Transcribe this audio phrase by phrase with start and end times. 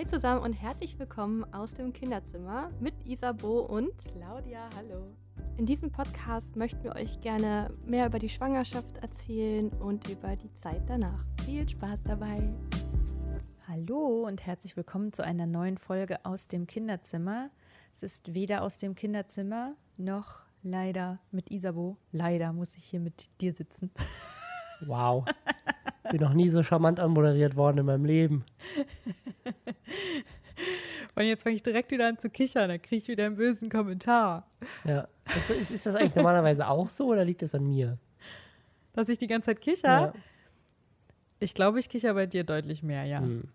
[0.00, 5.14] Hi zusammen und herzlich willkommen aus dem Kinderzimmer mit Isabo und Claudia, hallo.
[5.58, 10.50] In diesem Podcast möchten wir euch gerne mehr über die Schwangerschaft erzählen und über die
[10.54, 11.22] Zeit danach.
[11.44, 12.50] Viel Spaß dabei.
[13.68, 17.50] Hallo und herzlich willkommen zu einer neuen Folge aus dem Kinderzimmer.
[17.94, 21.98] Es ist weder aus dem Kinderzimmer noch leider mit Isabo.
[22.10, 23.90] Leider muss ich hier mit dir sitzen.
[24.80, 25.26] Wow.
[26.10, 28.46] Bin noch nie so charmant anmoderiert worden in meinem Leben.
[31.16, 33.68] Und jetzt fange ich direkt wieder an zu kichern, dann kriege ich wieder einen bösen
[33.68, 34.46] Kommentar.
[34.84, 35.08] Ja.
[35.36, 37.98] Ist, ist, ist das eigentlich normalerweise auch so oder liegt das an mir?
[38.92, 39.88] Dass ich die ganze Zeit kicher?
[39.88, 40.12] Ja.
[41.38, 43.20] Ich glaube, ich kicher bei dir deutlich mehr, ja.
[43.20, 43.48] Hm.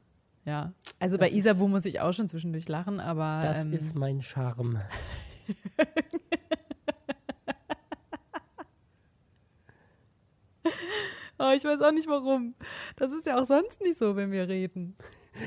[0.46, 0.74] Ja.
[1.00, 4.22] Also Das bei Isabu muss ich auch schon zwischendurch lachen, aber Das ähm, ist mein
[4.22, 4.80] Charme.
[11.40, 12.54] oh, ich weiß auch nicht warum.
[12.96, 14.96] Das ist ja auch sonst nicht so, wenn wir reden.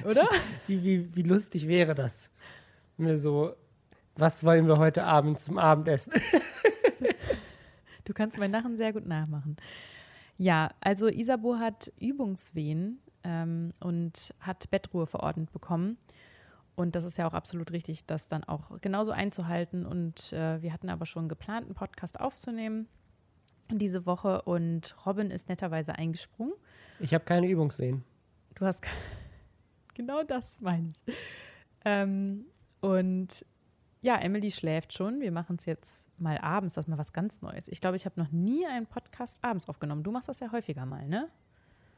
[0.04, 0.28] Oder?
[0.66, 2.30] Wie, wie, wie lustig wäre das?
[2.98, 3.54] Wir so,
[4.16, 6.12] was wollen wir heute Abend zum Abendessen?
[8.04, 9.56] Du kannst mein Lachen sehr gut nachmachen.
[10.38, 15.98] Ja, also Isabu hat Übungswehen ähm, und hat Bettruhe verordnet bekommen.
[16.74, 19.84] Und das ist ja auch absolut richtig, das dann auch genauso einzuhalten.
[19.84, 22.88] Und äh, wir hatten aber schon geplant, einen Podcast aufzunehmen
[23.70, 24.40] diese Woche.
[24.42, 26.54] Und Robin ist netterweise eingesprungen.
[27.00, 28.04] Ich habe keine Übungswehen.
[28.54, 28.88] Du hast ke-
[29.98, 31.14] genau das meine ich.
[31.84, 32.46] Ähm,
[32.80, 33.44] und
[34.00, 35.20] ja, Emily schläft schon.
[35.20, 36.74] Wir machen es jetzt mal abends.
[36.74, 37.68] Das ist mal was ganz Neues.
[37.68, 40.02] Ich glaube, ich habe noch nie einen Podcast abends aufgenommen.
[40.04, 41.28] Du machst das ja häufiger mal, ne?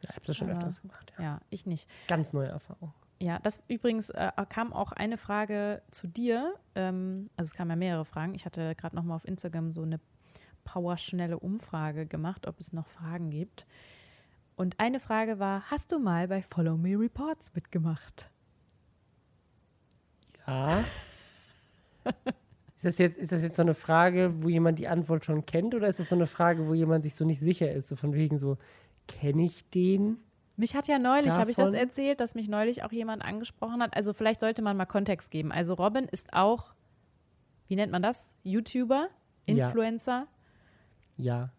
[0.01, 1.13] Ja, ich habe das schon Aber- öfters gemacht.
[1.19, 1.25] Ja.
[1.25, 1.89] Ja, ich nicht.
[2.09, 2.93] Ganz neue Erfahrung.
[3.23, 6.55] Ja, das übrigens äh, kam auch eine Frage zu dir.
[6.75, 8.35] Ähm, also es kamen ja mehrere Fragen.
[8.35, 10.01] Ich hatte gerade noch mal auf Instagram so eine
[10.65, 13.67] powerschnelle Umfrage gemacht, ob es noch Fragen gibt.
[14.61, 18.29] Und eine Frage war: Hast du mal bei Follow Me Reports mitgemacht?
[20.47, 20.85] Ja.
[22.77, 25.75] Ist das, jetzt, ist das jetzt so eine Frage, wo jemand die Antwort schon kennt
[25.75, 27.89] oder ist das so eine Frage, wo jemand sich so nicht sicher ist?
[27.89, 28.57] So von wegen so,
[29.07, 30.17] kenne ich den?
[30.57, 33.95] Mich hat ja neulich, habe ich das erzählt, dass mich neulich auch jemand angesprochen hat.
[33.95, 35.53] Also vielleicht sollte man mal Kontext geben.
[35.53, 36.73] Also Robin ist auch,
[37.69, 38.35] wie nennt man das?
[38.45, 39.09] YouTuber,
[39.47, 39.67] Ja.
[39.67, 40.27] Influencer.
[41.19, 41.51] Ja.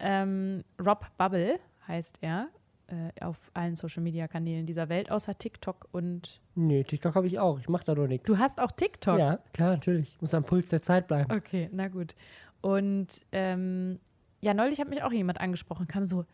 [0.00, 2.48] Ähm, Rob Bubble heißt er
[2.88, 7.58] äh, auf allen Social-Media-Kanälen dieser Welt, außer TikTok und Nee, TikTok habe ich auch.
[7.58, 8.26] Ich mache da doch nichts.
[8.26, 9.18] du hast auch TikTok.
[9.18, 10.20] Ja, klar, natürlich.
[10.20, 11.30] Muss am Puls der Zeit bleiben.
[11.30, 12.14] Okay, na gut.
[12.62, 13.98] Und ähm,
[14.40, 16.24] ja, neulich hat mich auch jemand angesprochen, kam so,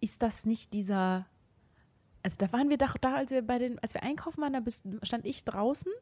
[0.00, 1.26] ist das nicht dieser,
[2.22, 4.60] also da waren wir doch da, als wir bei den, als wir einkaufen waren, da
[4.60, 5.92] bist, stand ich draußen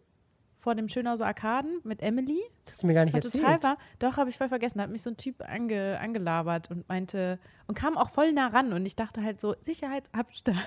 [0.67, 2.41] vor dem Schönhauser Arkaden mit Emily.
[2.65, 3.45] Das hast du mir gar nicht War erzählt.
[3.45, 3.79] total war.
[4.01, 4.79] Doch, habe ich voll vergessen.
[4.79, 7.39] Da hat mich so ein Typ ange, angelabert und meinte,
[7.69, 8.73] und kam auch voll nah ran.
[8.73, 10.59] Und ich dachte halt so, Sicherheitsabstand.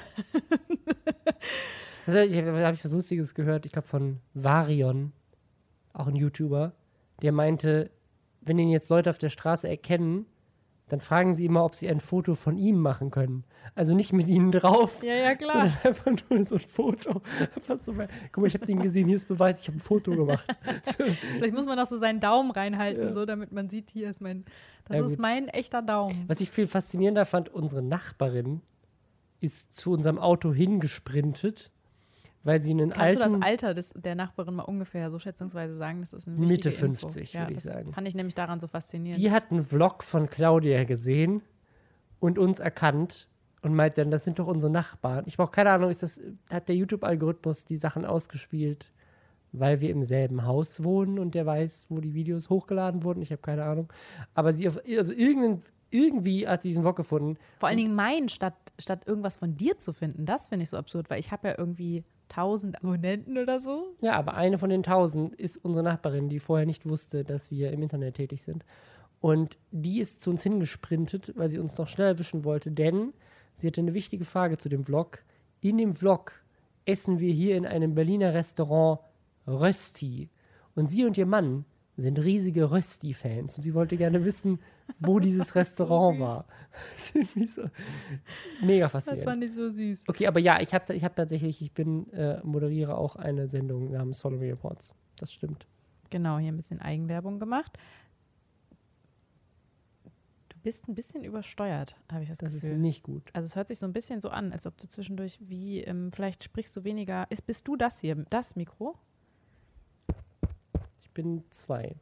[2.07, 5.11] Also, ich habe hab ich was Lustiges gehört, ich glaube von Varion,
[5.93, 6.71] auch ein YouTuber,
[7.21, 7.91] der meinte,
[8.41, 10.25] wenn ihn jetzt Leute auf der Straße erkennen,
[10.89, 13.43] dann fragen sie immer, ob sie ein Foto von ihm machen können.
[13.75, 15.53] Also nicht mit ihnen drauf, Ja, ja, klar.
[15.53, 17.21] sondern einfach nur so ein Foto.
[17.55, 17.93] Einfach so,
[18.31, 20.45] guck mal, ich habe den gesehen, hier ist Beweis, ich habe ein Foto gemacht.
[20.83, 21.03] So,
[21.37, 23.11] Vielleicht muss man auch so seinen Daumen reinhalten, Ja.
[23.13, 24.45] so damit man sieht, hier ist mein,
[24.85, 25.19] das Ja, ist gut.
[25.19, 26.25] mein echter Daumen.
[26.27, 28.61] was ich viel faszinierender fand, unsere Nachbarin
[29.39, 31.71] ist zu unserem Auto hingesprintet,
[32.43, 33.39] weil sie einen Kannst du alten...
[33.39, 36.01] das Alter des, der Nachbarin mal ungefähr so schätzungsweise sagen?
[36.01, 37.07] Das ist eine Mitte wichtige Info.
[37.07, 37.91] 50, ja, würde ich sagen.
[37.91, 39.21] Fand ich nämlich daran so faszinierend.
[39.21, 41.41] Die hat einen Vlog von Claudia gesehen
[42.19, 43.27] und uns erkannt
[43.61, 45.25] und meint dann, das sind doch unsere Nachbarn.
[45.27, 48.93] Ich brauche keine Ahnung, ist das, hat der YouTube-Algorithmus die Sachen ausgespielt,
[49.51, 53.21] weil wir im selben Haus wohnen und der weiß, wo die Videos hochgeladen wurden?
[53.21, 53.91] Ich habe keine Ahnung.
[54.33, 57.37] Aber sie, auf, also irgendein, irgendwie hat sie diesen Vlog gefunden.
[57.59, 60.25] Vor allen Dingen mein, statt, statt irgendwas von dir zu finden.
[60.25, 63.95] Das finde ich so absurd, weil ich habe ja irgendwie 1000 Abonnenten oder so.
[64.01, 67.71] Ja, aber eine von den tausend ist unsere Nachbarin, die vorher nicht wusste, dass wir
[67.71, 68.63] im Internet tätig sind.
[69.21, 73.13] Und die ist zu uns hingesprintet, weil sie uns noch schnell erwischen wollte, denn
[73.57, 75.23] sie hatte eine wichtige Frage zu dem Vlog.
[75.61, 76.31] In dem Vlog
[76.85, 78.99] essen wir hier in einem Berliner Restaurant
[79.45, 80.29] Rösti.
[80.75, 81.65] Und sie und ihr Mann
[82.01, 83.57] sind riesige Rösti-Fans.
[83.57, 84.59] Und sie wollte gerne wissen,
[84.99, 86.21] wo dieses Restaurant süß.
[86.27, 86.45] war.
[86.95, 87.63] Das ist so
[88.61, 89.23] mega Das faszinierend.
[89.29, 90.03] fand ich so süß.
[90.07, 93.91] Okay, aber ja, ich habe ich hab tatsächlich, ich bin, äh, moderiere auch eine Sendung
[93.91, 94.93] namens Follow Me Reports.
[95.17, 95.65] Das stimmt.
[96.09, 97.77] Genau, hier ein bisschen Eigenwerbung gemacht.
[100.49, 102.77] Du bist ein bisschen übersteuert, habe ich das, Das ist Gefühl.
[102.77, 103.23] nicht gut.
[103.33, 106.11] Also es hört sich so ein bisschen so an, als ob du zwischendurch wie, ähm,
[106.11, 107.25] vielleicht sprichst du weniger.
[107.29, 108.95] Ist, bist du das hier, das Mikro?
[111.19, 111.97] Bin zwei.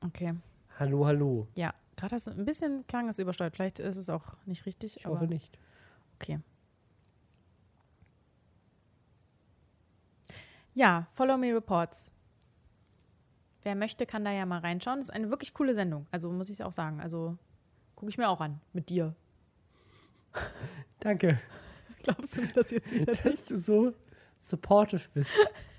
[0.00, 0.32] Okay.
[0.78, 1.48] Hallo, hallo.
[1.56, 3.56] Ja, gerade hast du ein bisschen klang es übersteuert.
[3.56, 4.98] Vielleicht ist es auch nicht richtig.
[4.98, 5.58] Ich hoffe nicht.
[6.20, 6.38] Okay.
[10.72, 12.12] Ja, Follow Me Reports.
[13.64, 15.00] Wer möchte, kann da ja mal reinschauen.
[15.00, 16.06] Das ist eine wirklich coole Sendung.
[16.12, 17.00] Also muss ich auch sagen.
[17.00, 17.36] Also
[17.96, 19.16] gucke ich mir auch an mit dir.
[21.00, 21.40] Danke,
[22.04, 23.92] Glaubst du mir das jetzt wieder dass du so
[24.42, 25.30] supportive bist.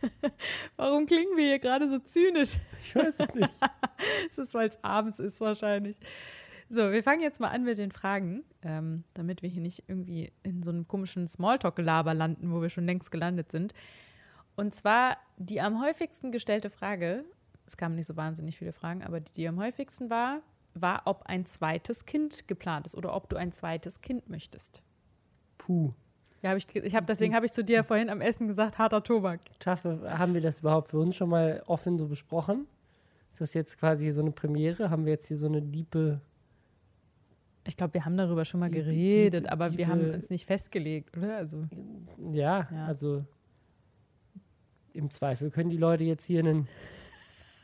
[0.75, 2.57] Warum klingen wir hier gerade so zynisch?
[2.81, 3.53] Ich weiß es nicht.
[4.27, 5.97] Es ist, weil es abends ist wahrscheinlich.
[6.67, 10.33] So, wir fangen jetzt mal an mit den Fragen, ähm, damit wir hier nicht irgendwie
[10.43, 13.73] in so einem komischen Smalltalk-Gelaber landen, wo wir schon längst gelandet sind.
[14.55, 17.23] Und zwar die am häufigsten gestellte Frage,
[17.65, 20.41] es kamen nicht so wahnsinnig viele Fragen, aber die, die am häufigsten war,
[20.73, 24.83] war, ob ein zweites Kind geplant ist oder ob du ein zweites Kind möchtest.
[25.57, 25.93] Puh.
[26.43, 29.01] Ja, hab ich, ich hab, deswegen habe ich zu dir vorhin am Essen gesagt, harter
[29.03, 29.39] Tobak.
[29.59, 32.67] Taffe, haben wir das überhaupt für uns schon mal offen so besprochen?
[33.31, 34.89] Ist das jetzt quasi so eine Premiere?
[34.89, 36.19] Haben wir jetzt hier so eine diepe.
[37.65, 40.13] Ich glaube, wir haben darüber schon mal Die- geredet, die- aber die wir haben be-
[40.13, 41.37] uns nicht festgelegt, oder?
[41.37, 41.63] Also,
[42.33, 42.85] Ja, Ja.
[42.87, 43.23] also
[44.93, 46.67] im Zweifel können die Leute jetzt hier einen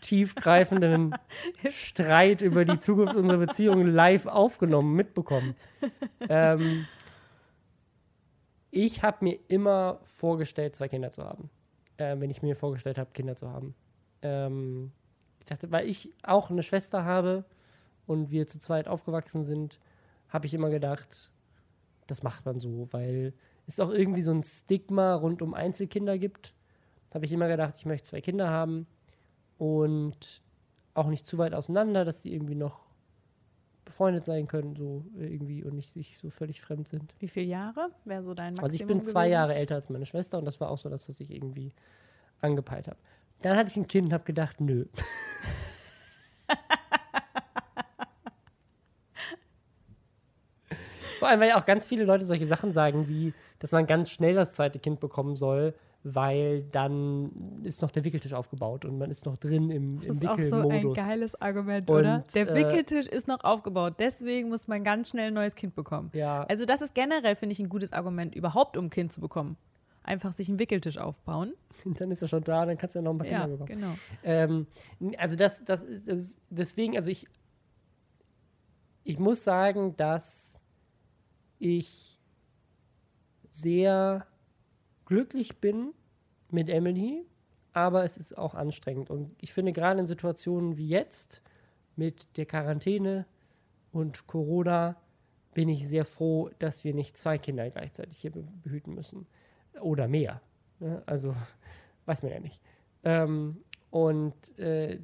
[0.01, 1.13] tiefgreifenden
[1.69, 5.55] Streit über die Zukunft unserer Beziehung live aufgenommen mitbekommen.
[6.29, 6.85] ähm,
[8.71, 11.49] ich habe mir immer vorgestellt, zwei Kinder zu haben.
[11.97, 13.75] Äh, wenn ich mir vorgestellt habe, Kinder zu haben.
[14.21, 14.91] Ähm,
[15.39, 17.45] ich dachte, weil ich auch eine Schwester habe
[18.05, 19.79] und wir zu zweit aufgewachsen sind,
[20.29, 21.31] habe ich immer gedacht,
[22.07, 23.33] das macht man so, weil
[23.67, 26.53] es auch irgendwie so ein Stigma rund um Einzelkinder gibt.
[27.13, 28.87] Habe ich immer gedacht, ich möchte zwei Kinder haben
[29.57, 30.41] und
[30.93, 32.88] auch nicht zu weit auseinander, dass sie irgendwie noch
[33.89, 37.13] befreundet sein können, so irgendwie und nicht sich so völlig fremd sind.
[37.19, 39.33] wie viele Jahre wäre so dein Maximum Also ich bin zwei gewesen?
[39.33, 41.73] Jahre älter als meine Schwester und das war auch so das, was ich irgendwie
[42.39, 42.97] angepeilt habe.
[43.41, 44.85] Dann hatte ich ein Kind und habe gedacht, nö.
[51.19, 54.09] Vor allem, weil ja auch ganz viele Leute solche Sachen sagen, wie, dass man ganz
[54.09, 59.11] schnell das zweite Kind bekommen soll, weil dann ist noch der Wickeltisch aufgebaut und man
[59.11, 62.23] ist noch drin im, Das im ist auch so ein geiles Argument, Und, oder?
[62.33, 66.09] Der äh, Wickeltisch ist noch aufgebaut, deswegen muss man ganz schnell ein neues Kind bekommen.
[66.13, 69.19] ja, Also das ist generell, finde ich, ein gutes Argument, überhaupt um ein Kind zu
[69.19, 69.57] bekommen.
[70.03, 71.53] Einfach sich einen Wickeltisch aufbauen.
[71.85, 73.67] dann ist er schon da, dann kannst du ja noch ein paar Kinder Ja, bekommen.
[73.67, 73.93] genau.
[74.23, 74.67] Ähm,
[75.17, 77.27] also das, das, ist, das ist deswegen, also ich,
[79.03, 80.61] ich muss sagen, dass
[81.59, 82.19] ich
[83.49, 84.25] sehr
[85.09, 85.93] glücklich bin
[86.51, 87.25] mit Emily,
[87.73, 89.09] aber es ist auch anstrengend.
[89.09, 91.41] Und ich finde gerade in Situationen wie jetzt
[91.95, 93.25] mit der Quarantäne
[93.91, 94.95] und Corona
[95.55, 99.25] bin ich sehr froh, dass wir nicht zwei Kinder gleichzeitig hier be- behüten müssen.
[99.81, 100.41] Oder mehr.
[100.79, 101.01] Ne?
[101.07, 101.35] Also,
[102.05, 102.61] weiß man ja nicht.
[103.03, 103.57] Ähm,
[103.89, 104.99] und äh,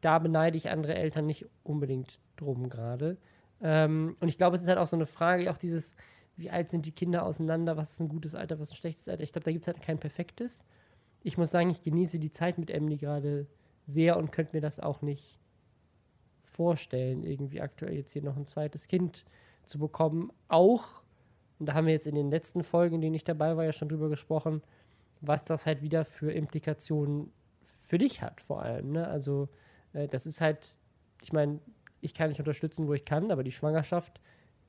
[0.00, 3.16] da beneide ich andere Eltern nicht unbedingt drum gerade.
[3.62, 5.94] Ähm, und ich glaube, es ist halt auch so eine Frage, auch dieses,
[6.40, 9.08] wie alt sind die Kinder auseinander, was ist ein gutes Alter, was ist ein schlechtes
[9.08, 9.22] Alter.
[9.22, 10.64] Ich glaube, da gibt es halt kein perfektes.
[11.22, 13.46] Ich muss sagen, ich genieße die Zeit mit Emily gerade
[13.86, 15.38] sehr und könnte mir das auch nicht
[16.44, 19.26] vorstellen, irgendwie aktuell jetzt hier noch ein zweites Kind
[19.64, 20.32] zu bekommen.
[20.48, 21.02] Auch,
[21.58, 23.72] und da haben wir jetzt in den letzten Folgen, in denen ich dabei war, ja
[23.74, 24.62] schon drüber gesprochen,
[25.20, 27.30] was das halt wieder für Implikationen
[27.64, 28.92] für dich hat, vor allem.
[28.92, 29.06] Ne?
[29.06, 29.50] Also,
[29.92, 30.78] äh, das ist halt,
[31.20, 31.58] ich meine,
[32.00, 34.22] ich kann dich unterstützen, wo ich kann, aber die Schwangerschaft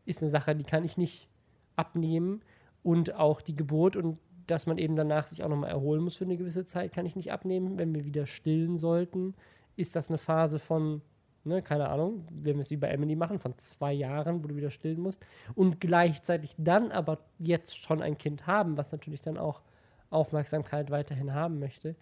[0.05, 1.29] ist eine Sache, die kann ich nicht
[1.75, 2.41] abnehmen.
[2.83, 6.25] Und auch die Geburt und dass man eben danach sich auch nochmal erholen muss für
[6.25, 7.77] eine gewisse Zeit, kann ich nicht abnehmen.
[7.77, 9.35] Wenn wir wieder stillen sollten,
[9.75, 11.01] ist das eine Phase von,
[11.43, 14.55] ne, keine Ahnung, wenn wir es wie bei Emily machen, von zwei Jahren, wo du
[14.55, 15.23] wieder stillen musst.
[15.55, 19.61] Und gleichzeitig dann aber jetzt schon ein Kind haben, was natürlich dann auch
[20.09, 21.95] Aufmerksamkeit weiterhin haben möchte.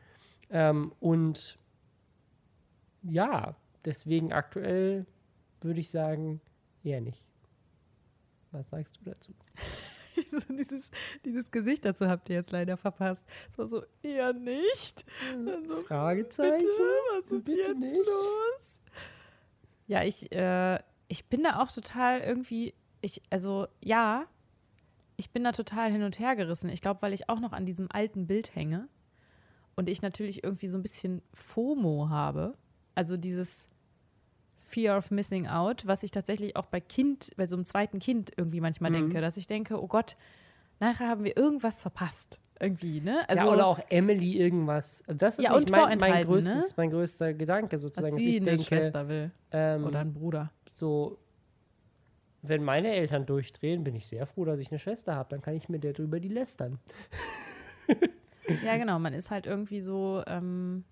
[0.50, 1.60] Ähm, und
[3.04, 5.06] ja, deswegen aktuell
[5.62, 6.42] würde ich sagen,
[6.84, 7.29] eher nicht.
[8.52, 9.34] Was sagst du dazu?
[10.50, 10.92] dieses,
[11.24, 13.26] dieses Gesicht dazu habt ihr jetzt leider verpasst.
[13.52, 15.06] Es war so, eher nicht.
[15.34, 16.58] Dann so, Fragezeichen?
[16.58, 16.82] Bitte,
[17.16, 17.98] was ist Bitte jetzt nicht.
[17.98, 18.82] los?
[19.88, 24.26] Ja, ich, äh, ich bin da auch total irgendwie, ich, also ja,
[25.18, 26.70] ich bin da total hin und her gerissen.
[26.70, 28.88] Ich glaube, weil ich auch noch an diesem alten Bild hänge
[29.76, 32.58] und ich natürlich irgendwie so ein bisschen FOMO habe.
[32.96, 33.70] Also dieses
[34.70, 38.32] Fear of Missing Out, was ich tatsächlich auch bei Kind, bei so einem zweiten Kind
[38.38, 38.96] irgendwie manchmal Mhm.
[38.96, 40.16] denke, dass ich denke, oh Gott,
[40.80, 42.40] nachher haben wir irgendwas verpasst.
[42.62, 43.28] Irgendwie, ne?
[43.30, 45.02] Also, ja, oder auch Emily irgendwas.
[45.08, 46.74] Also Das ist Ja, und mein, mein, vorenthalten, größtes, ne?
[46.76, 48.14] mein größter Gedanke dass sozusagen.
[48.16, 50.52] dass sie ich eine denke, Schwester will ähm, oder einen Bruder.
[50.70, 51.18] so,
[52.42, 55.30] wenn meine Eltern durchdrehen, bin ich sehr froh, dass ich eine Schwester habe.
[55.30, 56.80] Dann kann ich mir darüber die lästern.
[58.66, 58.98] Ja, genau.
[58.98, 60.84] Man ist halt irgendwie so ähm,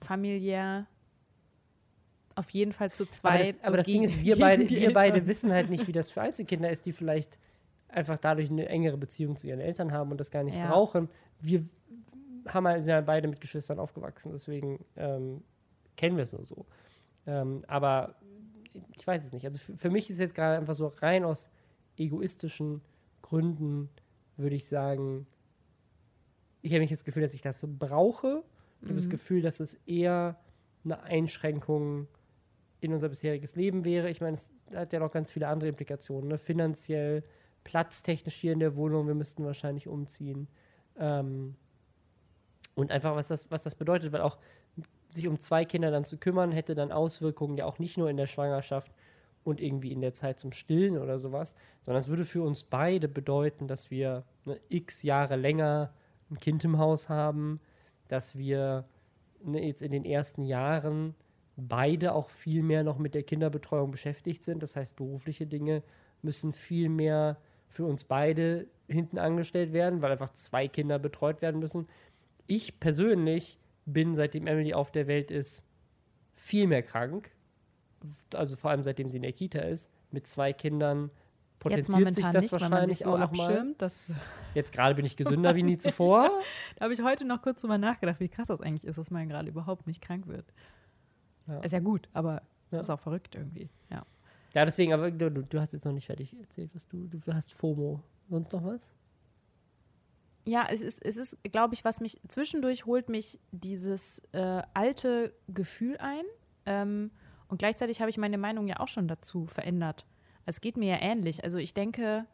[0.00, 0.86] familiär
[2.36, 3.40] auf jeden Fall zu Aber zweit.
[3.40, 5.92] das, so aber das Ding gegen- ist, wir beide, wir beide wissen halt nicht, wie
[5.92, 7.38] das für Einzelkinder ist, die vielleicht
[7.88, 10.68] einfach dadurch eine engere Beziehung zu ihren Eltern haben und das gar nicht Ja.
[10.68, 11.08] brauchen.
[11.40, 11.64] Wir
[12.48, 15.42] haben halt, sind ja beide mit Geschwistern aufgewachsen, deswegen ähm,
[15.96, 16.66] kennen wir es nur so.
[17.26, 18.16] Ähm, aber
[18.96, 19.46] ich weiß es nicht.
[19.46, 21.48] Also für, für mich ist jetzt gerade einfach so rein aus
[21.96, 22.82] egoistischen
[23.22, 23.88] Gründen,
[24.36, 25.26] würde ich sagen,
[26.62, 28.42] ich habe nicht das Gefühl, dass ich das so brauche.
[28.80, 29.10] Ich habe das Mhm.
[29.10, 30.36] Gefühl, dass es eher
[30.84, 32.08] eine Einschränkung
[32.84, 34.10] in unser bisheriges Leben wäre.
[34.10, 36.28] Ich meine, es hat ja noch ganz viele andere Implikationen.
[36.28, 36.38] Ne?
[36.38, 37.24] Finanziell,
[37.64, 40.48] platztechnisch hier in der Wohnung, wir müssten wahrscheinlich umziehen.
[40.98, 41.56] Ähm,
[42.74, 44.38] und einfach, was das, was das bedeutet, weil auch
[45.08, 48.16] sich um zwei Kinder dann zu kümmern, hätte dann Auswirkungen ja auch nicht nur in
[48.16, 48.92] der Schwangerschaft
[49.44, 53.08] und irgendwie in der Zeit zum Stillen oder sowas, sondern es würde für uns beide
[53.08, 55.92] bedeuten, dass wir ne, x Jahre länger
[56.30, 57.60] ein Kind im Haus haben,
[58.08, 58.84] dass wir
[59.42, 61.14] ne, jetzt in den ersten Jahren
[61.56, 64.62] beide auch viel mehr noch mit der Kinderbetreuung beschäftigt sind.
[64.62, 65.82] Das heißt, berufliche Dinge
[66.22, 71.60] müssen viel mehr für uns beide hinten angestellt werden, weil einfach zwei Kinder betreut werden
[71.60, 71.88] müssen.
[72.46, 75.66] Ich persönlich bin, seitdem Emily auf der Welt ist,
[76.34, 77.30] viel mehr krank.
[78.34, 79.90] Also vor allem seitdem sie in der Kita ist.
[80.10, 81.10] Mit zwei Kindern
[81.58, 83.74] potenziert sich das nicht, wahrscheinlich so auch nochmal.
[84.54, 86.30] Jetzt gerade bin ich gesünder wie nie zuvor.
[86.76, 89.28] da habe ich heute noch kurz drüber nachgedacht, wie krass das eigentlich ist, dass man
[89.28, 90.46] gerade überhaupt nicht krank wird.
[91.46, 91.60] Ja.
[91.60, 92.80] Ist ja gut, aber Ja.
[92.80, 93.68] ist auch verrückt irgendwie.
[93.90, 94.04] Ja.
[94.54, 97.52] Ja, deswegen, aber du, du hast jetzt noch nicht fertig erzählt, was du, du hast
[97.52, 98.00] FOMO.
[98.30, 98.92] Sonst noch was?
[100.46, 105.34] Ja, es ist, es ist glaube ich, was mich zwischendurch holt mich dieses äh, alte
[105.48, 106.24] Gefühl ein.
[106.66, 107.10] Ähm,
[107.48, 110.06] und gleichzeitig habe ich meine Meinung ja auch schon dazu verändert.
[110.46, 111.42] Es geht mir ja ähnlich.
[111.44, 112.26] Also ich denke,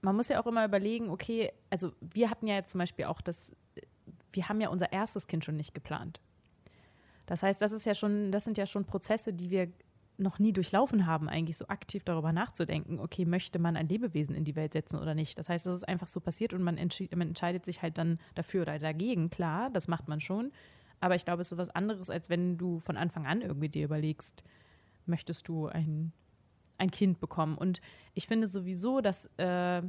[0.00, 3.20] man muss ja auch immer überlegen, okay, also wir hatten ja jetzt zum Beispiel auch
[3.20, 3.52] das,
[4.32, 6.20] wir haben ja unser erstes Kind schon nicht geplant.
[7.26, 9.68] Das heißt, das ist ja schon, das sind ja schon Prozesse, die wir
[10.18, 14.44] noch nie durchlaufen haben, eigentlich so aktiv darüber nachzudenken, okay, möchte man ein Lebewesen in
[14.44, 15.38] die Welt setzen oder nicht.
[15.38, 18.62] Das heißt, das ist einfach so passiert und man, man entscheidet sich halt dann dafür
[18.62, 19.30] oder dagegen.
[19.30, 20.52] Klar, das macht man schon.
[21.00, 23.84] Aber ich glaube, es ist was anderes, als wenn du von Anfang an irgendwie dir
[23.84, 24.44] überlegst,
[25.06, 26.12] möchtest du ein,
[26.78, 27.56] ein Kind bekommen.
[27.56, 27.80] Und
[28.14, 29.82] ich finde sowieso, dass, äh,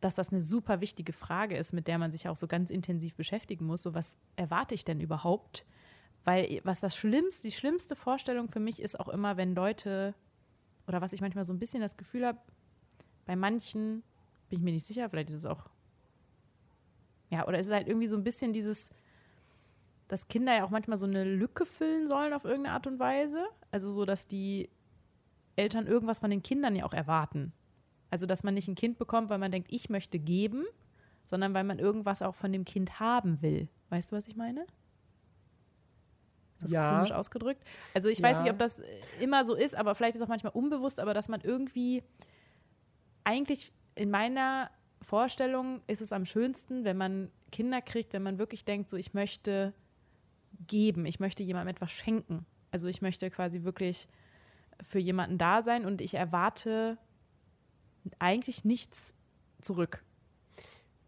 [0.00, 3.16] dass das eine super wichtige Frage ist, mit der man sich auch so ganz intensiv
[3.16, 3.82] beschäftigen muss.
[3.82, 5.66] So, was erwarte ich denn überhaupt?
[6.24, 10.14] Weil was das Schlimmste, die schlimmste Vorstellung für mich ist auch immer, wenn Leute,
[10.86, 12.38] oder was ich manchmal so ein bisschen das Gefühl habe,
[13.26, 14.02] bei manchen,
[14.48, 15.68] bin ich mir nicht sicher, vielleicht ist es auch,
[17.30, 18.90] ja, oder ist es halt irgendwie so ein bisschen dieses,
[20.08, 23.44] dass Kinder ja auch manchmal so eine Lücke füllen sollen auf irgendeine Art und Weise.
[23.70, 24.68] Also so, dass die
[25.56, 27.52] Eltern irgendwas von den Kindern ja auch erwarten.
[28.10, 30.64] Also, dass man nicht ein Kind bekommt, weil man denkt, ich möchte geben,
[31.24, 33.68] sondern weil man irgendwas auch von dem Kind haben will.
[33.88, 34.66] Weißt du, was ich meine?
[36.60, 36.94] Das ist Ja.
[36.96, 37.62] komisch ausgedrückt.
[37.94, 38.42] Also ich weiß Ja.
[38.42, 38.82] nicht, ob das
[39.20, 42.02] immer so ist, aber vielleicht ist es auch manchmal unbewusst, aber dass man irgendwie
[43.24, 44.70] eigentlich in meiner
[45.02, 49.14] Vorstellung ist es am schönsten, wenn man Kinder kriegt, wenn man wirklich denkt, so ich
[49.14, 49.72] möchte
[50.66, 52.46] geben, ich möchte jemandem etwas schenken.
[52.70, 54.08] Also ich möchte quasi wirklich
[54.82, 56.98] für jemanden da sein und ich erwarte
[58.18, 59.16] eigentlich nichts
[59.60, 60.02] zurück.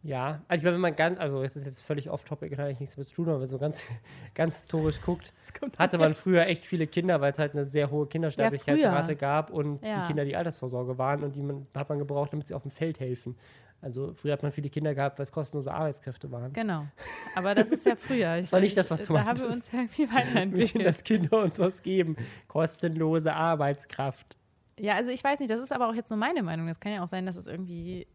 [0.06, 2.80] Ja, also ich meine, wenn man ganz, also es ist jetzt völlig off-topic, hat eigentlich
[2.80, 3.82] nichts damit zu tun, aber wenn man so ganz,
[4.34, 5.32] ganz historisch guckt,
[5.78, 9.14] hatte man früher echt viele Kinder, weil es halt eine sehr hohe Kindersterblichkeitsrate früher.
[9.16, 10.02] gab und Ja.
[10.02, 12.70] die Kinder die Altersvorsorge waren und die man, hat man gebraucht, damit sie auf dem
[12.70, 13.36] Feld helfen.
[13.82, 16.52] Also früher hat man viele Kinder gehabt, weil es kostenlose Arbeitskräfte waren.
[16.52, 16.86] Genau.
[17.34, 18.36] Aber das ist ja früher.
[18.38, 20.86] Ich, war nicht das, was du Da haben wir uns irgendwie Mit weiterentwickelt.
[20.86, 22.16] dass Kinder uns was geben.
[22.48, 24.36] Kostenlose Arbeitskraft.
[24.78, 26.66] Ja, also ich weiß nicht, das ist aber auch jetzt nur meine Meinung.
[26.66, 28.06] Das kann ja auch sein, dass es irgendwie.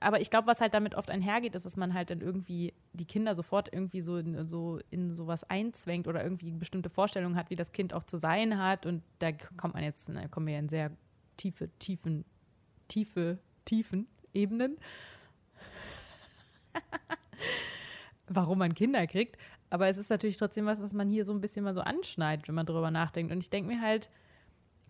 [0.00, 3.04] Aber ich glaube, was halt damit oft einhergeht, ist, dass man halt dann irgendwie die
[3.04, 7.56] Kinder sofort irgendwie so in, so in sowas einzwängt oder irgendwie bestimmte Vorstellungen hat, wie
[7.56, 8.86] das Kind auch zu sein hat.
[8.86, 10.92] Und da kommt man jetzt, da kommen wir in sehr
[11.36, 12.24] tiefe, tiefen,
[12.86, 14.76] tiefe, tiefen Ebenen.
[18.28, 19.36] Warum man Kinder kriegt.
[19.70, 22.46] Aber es ist natürlich trotzdem was, was man hier so ein bisschen mal so anschneidet,
[22.48, 23.32] wenn man darüber nachdenkt.
[23.32, 24.10] Und ich denke mir halt,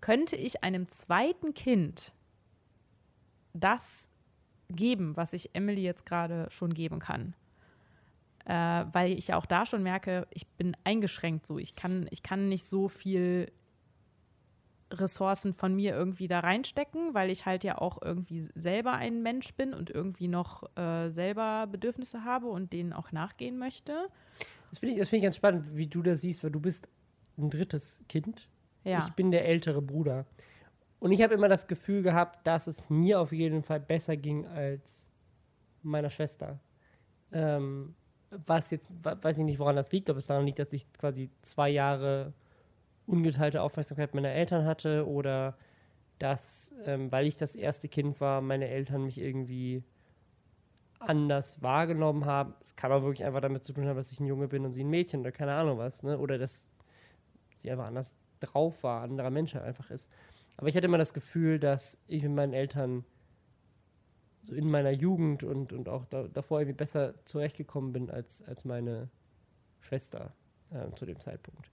[0.00, 2.12] könnte ich einem zweiten Kind
[3.54, 4.10] das
[4.70, 7.34] geben, was ich Emily jetzt gerade schon geben kann.
[8.44, 11.58] Äh, weil ich ja auch da schon merke, ich bin eingeschränkt so.
[11.58, 13.50] Ich kann, ich kann nicht so viel
[14.90, 19.54] Ressourcen von mir irgendwie da reinstecken, weil ich halt ja auch irgendwie selber ein Mensch
[19.54, 24.08] bin und irgendwie noch äh, selber Bedürfnisse habe und denen auch nachgehen möchte.
[24.70, 26.88] Das finde ich, das find ich ganz spannend, wie du das siehst, weil du bist
[27.36, 28.48] ein drittes Kind.
[28.84, 29.04] Ja.
[29.06, 30.26] Ich bin der ältere Bruder.
[31.00, 34.46] Und ich habe immer das Gefühl gehabt, dass es mir auf jeden Fall besser ging
[34.46, 35.08] als
[35.82, 36.58] meiner Schwester.
[37.32, 37.94] Ähm,
[38.30, 41.30] was jetzt, weiß ich nicht, woran das liegt, ob es daran liegt, dass ich quasi
[41.42, 42.34] zwei Jahre
[43.06, 45.56] ungeteilte Aufmerksamkeit meiner Eltern hatte oder
[46.18, 49.82] dass, ähm, weil ich das erste Kind war, meine Eltern mich irgendwie
[50.98, 52.54] anders wahrgenommen haben.
[52.64, 54.72] Es kann auch wirklich einfach damit zu tun haben, dass ich ein Junge bin und
[54.72, 56.18] sie ein Mädchen oder keine Ahnung was, ne?
[56.18, 56.68] Oder dass
[57.56, 60.10] sie einfach anders drauf war, anderer Mensch halt einfach ist.
[60.58, 63.04] Aber ich hatte immer das Gefühl, dass ich mit meinen Eltern
[64.42, 68.64] so in meiner Jugend und, und auch da, davor irgendwie besser zurechtgekommen bin als, als
[68.64, 69.08] meine
[69.78, 70.34] Schwester
[70.70, 71.70] äh, zu dem Zeitpunkt.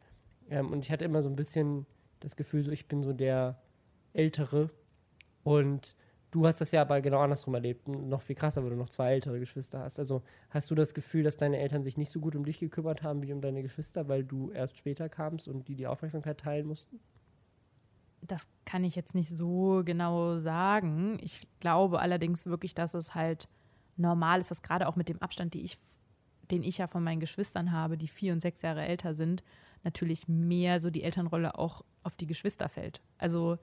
[0.49, 1.87] Ähm, und ich hatte immer so ein bisschen
[2.19, 3.59] das Gefühl, so ich bin so der
[4.13, 4.69] Ältere
[5.43, 5.95] und
[6.29, 9.13] du hast das ja aber genau andersrum erlebt, noch viel krasser, weil du noch zwei
[9.13, 9.97] ältere Geschwister hast.
[9.97, 13.01] Also hast du das Gefühl, dass deine Eltern sich nicht so gut um dich gekümmert
[13.01, 16.67] haben wie um deine Geschwister, weil du erst später kamst und die die Aufmerksamkeit teilen
[16.67, 16.99] mussten?
[18.27, 21.17] Das kann ich jetzt nicht so genau sagen.
[21.21, 23.47] Ich glaube allerdings wirklich, dass es halt
[23.97, 25.77] normal ist, dass gerade auch mit dem Abstand, ich,
[26.51, 29.43] den ich ja von meinen Geschwistern habe, die vier und sechs Jahre älter sind,
[29.83, 33.01] natürlich mehr so die Elternrolle auch auf die Geschwister fällt.
[33.17, 33.57] Also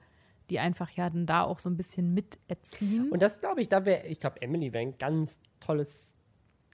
[0.49, 3.11] die einfach ja dann da auch so ein bisschen miterziehen.
[3.11, 6.15] Und das glaube ich, da wäre, ich glaube, Emily wäre ein ganz tolles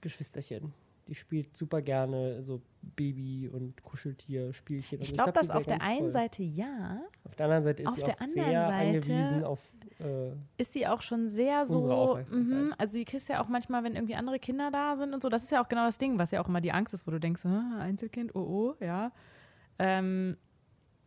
[0.00, 0.72] Geschwisterchen.
[1.06, 5.00] Die spielt super gerne so Baby- und Kuscheltier-Spielchen.
[5.00, 6.10] Ich Also glaube, die das auf der einen toll.
[6.10, 9.72] Seite ja, Auf der anderen Seite ist auf sie auch sehr Seite angewiesen auf.
[9.98, 12.18] Äh, ist sie auch schon sehr so.
[12.30, 15.28] Mhm, also, du kriegst ja auch manchmal, wenn irgendwie andere Kinder da sind und so,
[15.28, 17.10] das ist ja auch genau das Ding, was ja auch immer die Angst ist, wo
[17.10, 18.40] du denkst, "Hä, Einzelkind, oh,
[18.80, 19.12] oh, ja.
[19.78, 20.36] Ähm,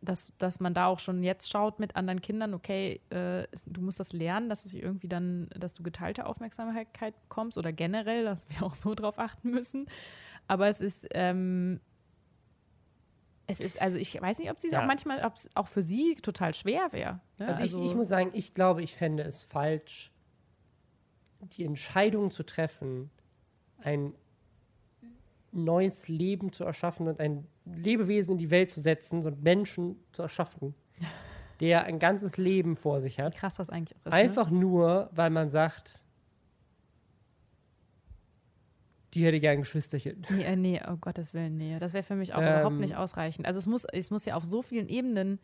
[0.00, 3.98] dass, dass man da auch schon jetzt schaut mit anderen Kindern, okay, äh, du musst
[4.00, 8.62] das lernen, dass es irgendwie dann, dass du geteilte Aufmerksamkeit bekommst oder generell, dass wir
[8.64, 9.86] auch so drauf achten müssen.
[10.46, 11.80] Aber es ist, ähm,
[13.46, 14.82] es ist, also ich weiß nicht, ob sie es Ja.
[14.82, 17.20] auch manchmal, ob es auch für sie total schwer wäre.
[17.38, 17.48] Ne?
[17.48, 20.10] also, ich, ich muss sagen, ich glaube, ich fände es falsch,
[21.40, 23.10] die Entscheidung zu treffen,
[23.78, 24.14] ein
[25.52, 29.96] neues Leben zu erschaffen und ein Lebewesen in die Welt zu setzen, so einen Menschen
[30.12, 30.74] zu erschaffen,
[31.60, 33.34] der ein ganzes Leben vor sich wie hat.
[33.36, 34.12] krass das eigentlich auch ist.
[34.12, 36.02] Einfach nur, weil man sagt,
[39.14, 40.20] die hätte gern ein Geschwisterchen.
[40.22, 40.26] Ne?
[40.30, 41.78] Nee, äh, nee, oh Gottes Willen, nee.
[41.78, 42.48] Das wäre für mich auch Ähm.
[42.48, 43.46] überhaupt nicht ausreichend.
[43.46, 45.38] Also es muss, es muss ja auf so vielen Ebenen,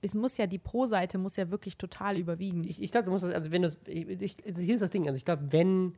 [0.00, 2.64] es- muss ja, die Pro-Seite muss ja wirklich total überwiegen.
[2.64, 4.90] Ich, ich glaube, du musst das, also wenn du ich, ich, also hier ist das
[4.90, 5.94] Ding, also ich glaube, wenn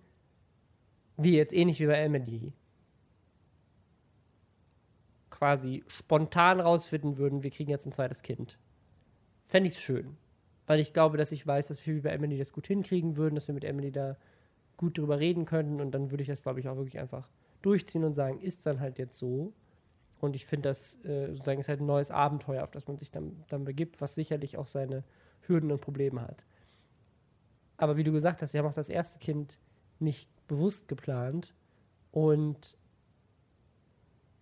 [1.16, 2.52] wir jetzt ähnlich wie bei Emily
[5.30, 8.58] quasi spontan rausfinden würden, wir kriegen jetzt ein zweites Kind,
[9.44, 10.16] fände ich es schön.
[10.66, 13.34] Weil ich glaube, dass ich weiß, dass wir wie bei Emily das gut hinkriegen würden,
[13.36, 14.16] dass wir mit Emily da
[14.78, 17.28] gut drüber reden könnten und dann würde ich das, glaube ich, auch wirklich einfach
[17.60, 19.52] durchziehen und sagen, ist dann halt jetzt so.
[20.20, 23.10] Und ich finde, das äh, sozusagen ist halt ein neues Abenteuer, auf das man sich
[23.10, 25.04] dann, dann begibt, was sicherlich auch seine
[25.42, 26.44] Hürden und Probleme hat.
[27.76, 29.58] Aber wie du gesagt hast, wir haben auch das erste Kind
[29.98, 31.54] nicht bewusst geplant.
[32.10, 32.76] Und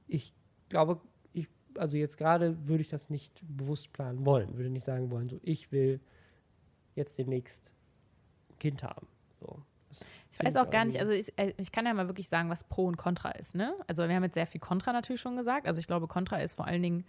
[0.07, 0.35] ich
[0.69, 1.01] glaube,
[1.33, 4.57] ich, also jetzt gerade würde ich das nicht bewusst planen wollen.
[4.57, 6.01] Würde nicht sagen wollen, so ich will
[6.95, 7.73] jetzt demnächst
[8.51, 9.07] ein Kind haben.
[9.39, 9.63] So.
[10.39, 12.65] Ich weiß auch gar nicht, also ich, äh, ich kann ja mal wirklich sagen, was
[12.65, 13.55] Pro und Contra ist.
[13.55, 13.75] Ne?
[13.87, 15.67] Also wir haben jetzt sehr viel Contra natürlich schon gesagt.
[15.67, 17.05] Also ich glaube, Contra ist vor allen Dingen,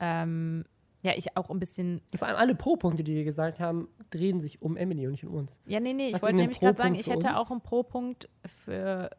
[0.00, 0.64] ähm,
[1.02, 4.62] ja, ich auch ein bisschen, Vor allem alle Pro-Punkte, die wir gesagt haben, drehen sich
[4.62, 5.60] um Emily und nicht um uns.
[5.66, 7.36] ja, nee, nee, ich Hast du wollte nämlich gerade sagen, ich hätte uns?
[7.36, 8.28] auch einen Pro-Punkt
[8.64, 9.10] für,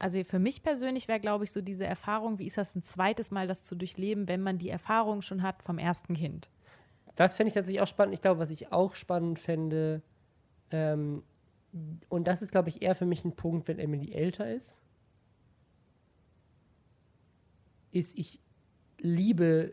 [0.00, 3.30] also für mich persönlich wäre, glaube ich, so diese Erfahrung, wie ist das ein zweites
[3.30, 6.50] Mal, das zu durchleben, wenn man die Erfahrung schon hat vom ersten Kind.
[7.14, 8.14] Das fände ich tatsächlich auch spannend.
[8.14, 10.02] Ich glaube, was ich auch spannend fände,
[10.70, 11.22] ähm,
[12.08, 14.80] und das ist, glaube ich, eher für mich ein Punkt, wenn Emily älter ist,
[17.92, 18.40] ist, ich
[19.00, 19.72] liebe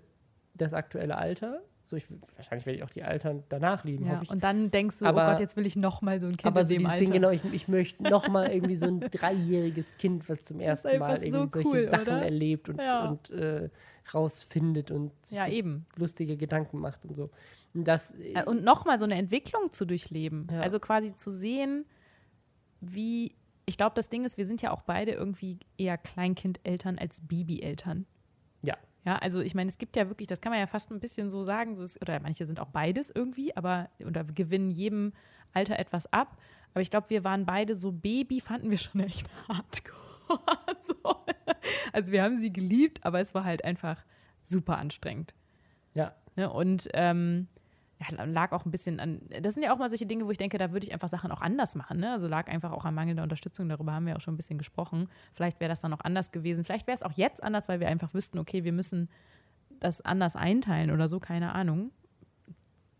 [0.53, 1.62] das aktuelle Alter.
[1.88, 2.05] So, ich,
[2.36, 4.29] wahrscheinlich werde ich auch die Altern danach lieben, Ja, hoffe ich.
[4.31, 6.45] und dann denkst du, Aber- oh Gott, jetzt will ich noch mal so ein Kind
[6.47, 6.99] Aber in so dem Alter.
[7.03, 10.97] Ding, genau, ich, ich möchte noch mal irgendwie so ein dreijähriges Kind, was zum ersten
[10.97, 12.23] Mal so irgendwie solche cool, Sachen oder?
[12.23, 13.10] erlebt und, Ja.
[13.10, 13.69] und äh,
[14.13, 15.86] rausfindet und sich ja, so eben.
[15.95, 17.29] lustige Gedanken macht und so.
[17.76, 20.48] Und das, Äh, Und nochmal so eine Entwicklung zu durchleben.
[20.52, 20.62] Ja.
[20.62, 21.86] Also quasi zu sehen,
[22.82, 23.36] wie.
[23.68, 28.06] Ich glaube, das Ding ist, wir sind ja auch beide irgendwie eher Kleinkindeltern als Babyeltern.
[28.62, 31.00] ja, Ja, also ich meine, es gibt ja wirklich, das kann man ja fast ein
[31.00, 35.14] bisschen so sagen, so ist, oder manche sind auch beides irgendwie, aber oder gewinnen jedem
[35.52, 36.38] Alter etwas ab.
[36.74, 40.40] Aber ich glaube, wir waren beide so Baby, fanden wir schon echt hardcore.
[40.80, 40.96] so.
[41.92, 44.04] Also wir haben sie geliebt, aber es war halt einfach
[44.44, 45.34] super anstrengend.
[45.96, 46.14] ja.
[46.36, 46.52] Ne?
[46.52, 47.48] Und ähm,
[48.25, 50.58] lag auch ein bisschen an, das sind ja auch mal solche Dinge, wo ich denke,
[50.58, 51.99] da würde ich einfach Sachen auch anders machen.
[51.99, 52.12] Ne?
[52.12, 55.08] Also lag einfach auch an mangelnder Unterstützung, darüber haben wir auch schon ein bisschen gesprochen.
[55.34, 56.65] Vielleicht wäre das dann auch anders gewesen.
[56.65, 59.10] Vielleicht wäre es auch jetzt anders, weil wir einfach wüssten, okay, wir müssen
[59.79, 61.91] das anders einteilen oder so, keine Ahnung.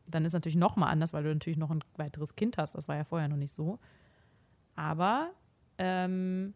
[0.08, 2.76] Dann ist natürlich noch mal anders, weil du natürlich noch ein weiteres Kind hast.
[2.76, 3.80] Das war ja vorher noch nicht so.
[4.76, 5.32] Aber
[5.78, 6.54] ähm,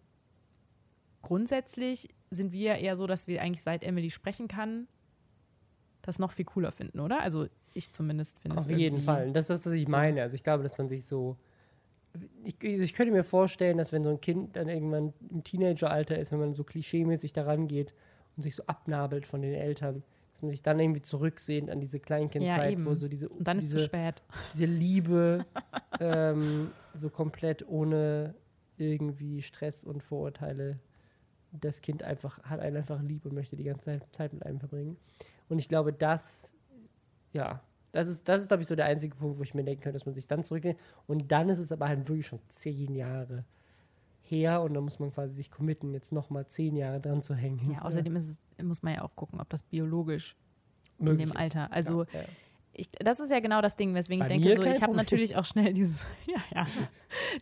[1.21, 4.87] grundsätzlich sind wir eher so, dass wir eigentlich seit Emily sprechen kann,
[6.01, 7.21] das noch viel cooler finden, oder?
[7.21, 9.31] Also ich zumindest finde es Auf jeden Fall.
[9.31, 9.91] Das ist das, was ich so.
[9.91, 10.21] meine.
[10.21, 11.37] Also ich glaube, dass man sich so.
[12.43, 16.31] ich, ich könnte mir vorstellen, dass wenn so ein Kind dann irgendwann im Teenageralter ist,
[16.31, 17.93] wenn man so klischeemäßig daran geht
[18.35, 20.03] und sich so abnabelt von den Eltern,
[20.33, 22.85] dass man sich dann irgendwie zurücksehnt an diese Kleinkindzeit, eben.
[22.85, 24.23] wo so diese, Und dann ist es zu diese, spät.
[24.53, 25.45] diese Liebe
[25.99, 28.35] ähm, so komplett ohne
[28.77, 30.79] irgendwie Stress und Vorurteile.
[31.51, 34.59] Das Kind einfach hat einen einfach lieb und möchte die ganze Zeit, Zeit mit einem
[34.59, 34.97] verbringen.
[35.49, 36.55] Und ich glaube, das,
[37.33, 37.61] ja,
[37.91, 39.97] das ist, das ist, glaube ich, so der einzige Punkt, wo ich mir denken könnte,
[39.97, 40.79] dass man sich dann zurücknimmt.
[41.07, 43.45] Und dann ist es aber halt wirklich schon zehn Jahre
[44.21, 47.71] her und dann muss man quasi sich committen, jetzt nochmal zehn Jahre dran zu hängen.
[47.71, 50.35] Ja, außerdem ist es, muss man ja auch gucken, ob das biologisch
[50.99, 51.37] in Möglich dem ist.
[51.37, 51.71] Alter.
[51.71, 52.25] Also ja, ja.
[52.73, 55.35] ich, das ist ja genau das Ding, weswegen Bei ich denke, so, ich habe natürlich
[55.35, 56.67] auch schnell dieses, ja, ja,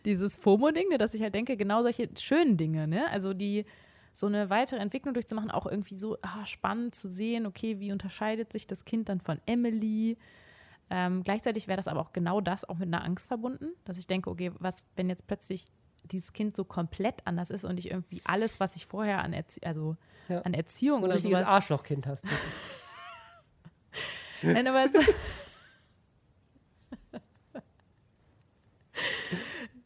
[0.06, 3.10] dieses FOMO-Ding, ne, dass ich halt denke, genau solche schönen Dinge, ne?
[3.10, 3.66] Also die
[4.14, 8.52] so eine weitere Entwicklung durchzumachen, auch irgendwie so ah, spannend zu sehen, okay, wie unterscheidet
[8.52, 10.16] sich das Kind dann von Emily?
[10.90, 14.06] Ähm, gleichzeitig wäre das aber auch genau das auch mit einer Angst verbunden, dass ich
[14.06, 15.66] denke, okay, was, wenn jetzt plötzlich
[16.04, 19.62] dieses Kind so komplett anders ist und ich irgendwie alles, was ich vorher an, Erzie
[19.64, 19.96] also
[20.28, 20.40] Ja.
[20.40, 22.24] an Erziehung oder sowas Arschlochkind hast.
[24.42, 24.92] Nein, aber es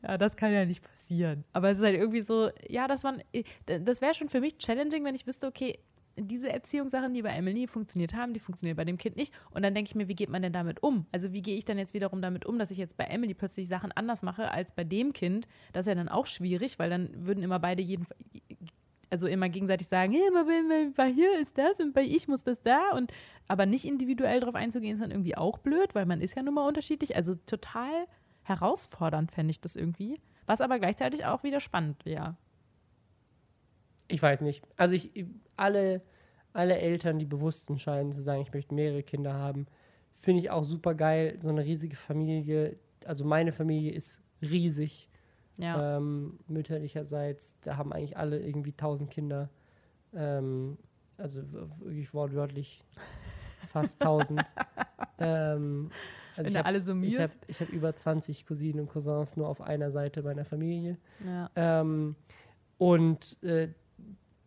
[0.02, 1.44] Ja, das kann ja nicht passieren.
[1.52, 3.22] Aber es ist halt irgendwie so, ja, dass man,
[3.66, 5.78] das wäre schon für mich challenging, wenn ich wüsste, okay,
[6.16, 9.32] diese Erziehungssachen, die bei Emily funktioniert haben, die funktionieren bei dem Kind nicht.
[9.50, 11.06] Und dann denke ich mir, wie geht man denn damit um?
[11.12, 13.68] Also wie gehe ich dann jetzt wiederum damit um, dass ich jetzt bei Emily plötzlich
[13.68, 15.48] Sachen anders mache als bei dem Kind?
[15.72, 18.06] Das ist ja dann auch schwierig, weil dann würden immer beide jeden,
[19.10, 22.90] also immer gegenseitig sagen, hey, bei, hier ist das und bei ich muss das da
[22.94, 23.12] und
[23.48, 26.54] aber nicht individuell drauf einzugehen, ist dann irgendwie auch blöd, weil man ist ja nun
[26.54, 27.16] mal unterschiedlich.
[27.16, 28.06] Also total
[28.42, 30.20] herausfordernd fände ich das irgendwie.
[30.46, 32.36] Was aber gleichzeitig auch wieder spannend wäre.
[34.08, 34.62] Ich weiß nicht.
[34.76, 35.10] Also ich,
[35.56, 36.02] alle,
[36.52, 39.66] alle Eltern, die bewusst entscheiden zu sagen, ich möchte mehrere Kinder haben,
[40.10, 41.36] finde ich auch super geil.
[41.40, 42.76] So eine riesige Familie,
[43.06, 45.08] also meine Familie ist riesig.
[45.58, 45.96] Ja.
[45.96, 49.50] Ähm, mütterlicherseits, da haben eigentlich alle irgendwie tausend Kinder.
[50.14, 50.78] Ähm,
[51.18, 51.40] also
[51.80, 52.82] wirklich wortwörtlich
[53.66, 54.42] fast tausend.
[55.18, 55.90] ähm,
[56.36, 57.36] also Wenn ich du habe alle summierst.
[57.40, 60.96] hab, ich hab über 20 Cousinen und Cousins nur auf einer Seite meiner Familie.
[61.24, 61.50] ja.
[61.56, 62.16] Ähm,
[62.78, 63.68] und äh,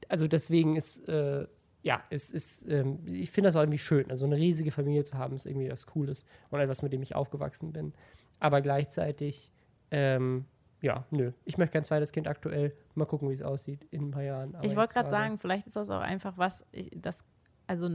[0.10, 1.48] also deswegen ist, äh,
[1.84, 4.10] ja, es ist, ähm, ich finde das auch irgendwie schön.
[4.12, 7.16] Also eine riesige Familie zu haben, ist irgendwie was Cooles und etwas, mit dem ich
[7.16, 7.94] aufgewachsen bin.
[8.40, 9.52] Aber gleichzeitig,
[9.92, 10.46] ähm,
[10.82, 11.32] ja, nö.
[11.46, 12.76] Ich möchte kein zweites Kind aktuell.
[12.96, 14.54] Mal gucken, wie es aussieht in ein paar Jahren.
[14.56, 17.24] Aber Ich wollte gerade sagen, vielleicht ist das auch einfach was, ich, das,
[17.68, 17.90] also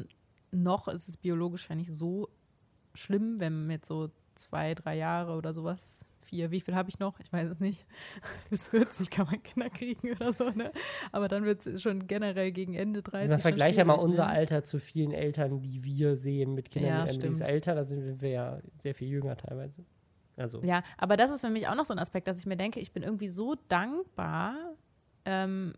[0.50, 2.28] noch ist es biologisch ja nicht so
[3.00, 7.18] schlimm, wenn jetzt so zwei, drei Jahre oder sowas, vier, wie viel habe ich noch?
[7.20, 7.84] Ich weiß es nicht.
[8.50, 10.72] Bis 40 kann man Kinder kriegen oder so, ne?
[11.12, 13.22] Aber dann wird es schon generell gegen Ende 30.
[13.22, 14.30] Also man vergleicht ja mal unser ne?
[14.32, 17.50] Alter zu vielen Eltern, die wir sehen mit Kindern Ja, Emilys stimmt.
[17.50, 17.74] Alter.
[17.74, 19.84] Da sind wir ja sehr viel jünger teilweise.
[20.36, 22.56] Also, Ja, aber das ist für mich auch noch so ein Aspekt, dass ich mir
[22.56, 24.54] denke, ich bin irgendwie so dankbar,
[25.24, 25.74] ähm,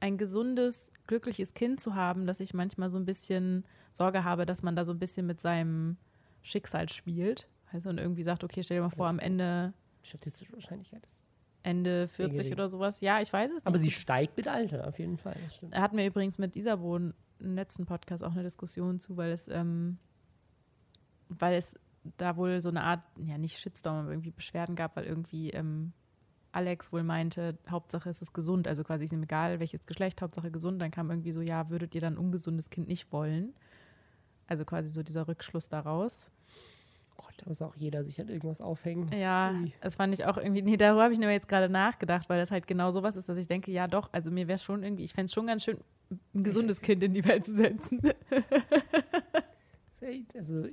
[0.00, 4.62] ein gesundes, glückliches Kind zu haben, dass ich manchmal so ein bisschen Sorge habe, dass
[4.62, 5.96] man da so ein bisschen mit seinem
[6.44, 7.48] Schicksal spielt.
[7.72, 11.20] Also und irgendwie sagt, okay, stell dir mal vor, am Ende, statistische Wahrscheinlichkeit ist.
[11.64, 12.52] Ende Sehr 40 gering.
[12.52, 13.00] oder sowas.
[13.00, 13.66] Ja, ich weiß es nicht.
[13.66, 15.36] Aber sie steigt mit Alter, auf jeden Fall.
[15.70, 19.48] Er hat mir übrigens mit Isabo im letzten Podcast auch eine Diskussion zu, weil es,
[19.48, 19.98] ähm,
[21.28, 21.78] weil es
[22.18, 25.94] da wohl so eine Art, ja nicht Shitstorm, aber irgendwie Beschwerden gab, weil irgendwie ähm,
[26.52, 30.50] Alex wohl meinte, Hauptsache es ist gesund, also quasi ist ihm egal, welches Geschlecht, Hauptsache
[30.50, 30.82] gesund.
[30.82, 33.54] Dann kam irgendwie so, ja, würdet ihr dann ein ungesundes Kind nicht wollen?
[34.46, 36.30] Also quasi so dieser Rückschluss daraus.
[37.16, 39.08] Gott, da muss auch jeder sich an irgendwas aufhängen.
[39.16, 39.72] Ja, Ui.
[39.80, 42.50] das fand ich auch irgendwie, nee, darüber habe ich nur jetzt gerade nachgedacht, weil das
[42.50, 45.04] halt genau sowas ist, dass ich denke, ja doch, also mir wäre es schon irgendwie,
[45.04, 45.78] ich fände es schon ganz schön,
[46.34, 48.00] ein gesundes Kind in die Welt zu setzen.
[50.34, 50.72] Also, ist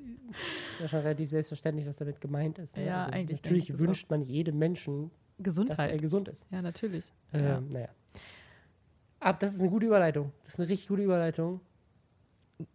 [0.82, 2.76] ja schon relativ selbstverständlich, was damit gemeint ist.
[2.76, 2.86] Ne?
[2.86, 6.02] Ja, also, eigentlich Natürlich wünscht man jedem Menschen, dass er Gesundheit.
[6.02, 6.48] gesund ist.
[6.52, 7.06] Ja, natürlich.
[7.32, 7.62] Ähm, Ja.
[7.62, 7.88] Naja.
[9.22, 10.34] Aber das ist eine gute Überleitung.
[10.44, 11.62] Das ist eine richtig gute Überleitung.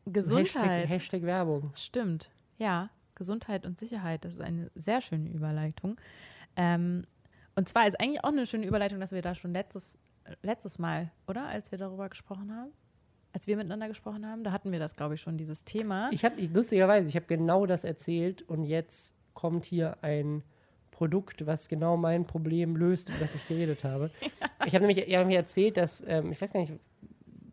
[0.06, 0.44] Gesundheit.
[0.54, 1.72] Hashtag, Hashtag Werbung.
[1.74, 2.30] Stimmt.
[2.58, 5.98] Ja, Gesundheit und Sicherheit, das ist eine sehr schöne Überleitung.
[6.56, 7.02] Ähm,
[7.54, 9.98] und zwar ist eigentlich auch eine schöne Überleitung, dass wir da schon letztes,
[10.42, 11.46] letztes Mal, oder?
[11.46, 12.70] Als wir darüber gesprochen haben,
[13.32, 16.08] als wir miteinander gesprochen haben, da hatten wir das, glaube ich, schon, dieses Thema.
[16.12, 20.42] Ich habe, lustigerweise, ich habe genau das erzählt und jetzt kommt hier ein
[20.90, 24.10] Produkt, was genau mein Problem löst, über das ich geredet habe.
[24.64, 26.72] Ich habe nämlich ich hab mir erzählt, dass, ähm, ich weiß gar nicht,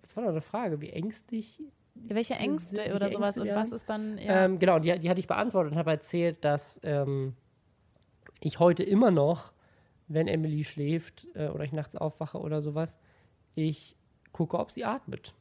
[0.02, 1.62] das war doch eine Frage, wie ängstlich
[2.08, 4.98] Welche Ängste welche oder sowas Ängste und wir was ist dann, ja, Ähm, genau, die,
[5.00, 7.34] die hatte ich beantwortet und habe erzählt, dass ähm,
[8.42, 9.54] ich heute immer noch,
[10.08, 12.98] wenn Emily schläft äh, oder ich nachts aufwache oder sowas,
[13.56, 13.96] ich
[14.32, 15.34] gucke, ob sie atmet.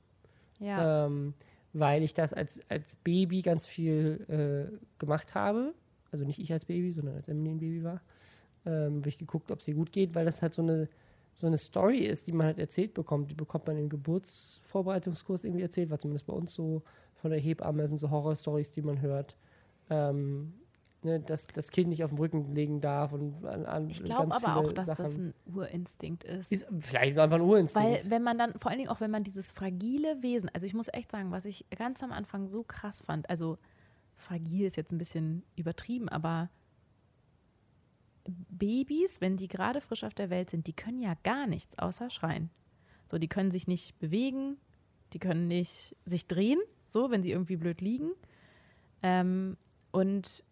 [0.59, 1.07] ja.
[1.07, 1.35] Ähm,
[1.75, 5.73] weil ich das als, als Baby ganz viel äh, gemacht habe.
[6.11, 8.03] Also nicht ich als Baby, sondern als Emily ein Baby war.
[8.67, 10.89] ähm, habe ich geguckt, ob es ihr gut geht, weil das halt so eine,
[11.33, 13.31] so eine Story ist, die man halt erzählt bekommt.
[13.31, 16.83] Die bekommt man im Geburtsvorbereitungskurs irgendwie erzählt, war zumindest bei uns so
[17.17, 19.37] von der Hebamme, sind so Horror-Stories, die man hört.
[19.89, 20.55] Ähm,
[21.03, 24.35] ne, dass das Kind nicht auf dem Rücken legen darf und an, an Ich glaube
[24.35, 25.05] aber auch, dass Sachen.
[25.05, 26.53] das ein Urinstinkt ist.
[26.53, 27.89] ist, vielleicht ist es einfach ein Urinstinkt.
[27.89, 30.75] Weil wenn man dann, vor allen Dingen auch wenn man dieses fragile Wesen, also ich
[30.75, 33.59] muss echt sagen, was ich ganz am Anfang so krass fand, also
[34.17, 36.51] fragil ist jetzt ein bisschen übertrieben, aber
[38.25, 42.11] Babys, wenn die gerade frisch auf der Welt sind, die können ja gar nichts außer
[42.11, 42.51] schreien.
[43.07, 44.57] So, die können sich nicht bewegen,
[45.13, 48.11] die können nicht sich drehen, so, wenn sie irgendwie blöd liegen.
[49.03, 49.57] Ähm,
[49.91, 50.45] und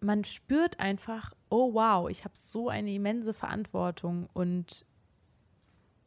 [0.00, 4.84] man spürt einfach, oh wow, ich habe so eine immense Verantwortung und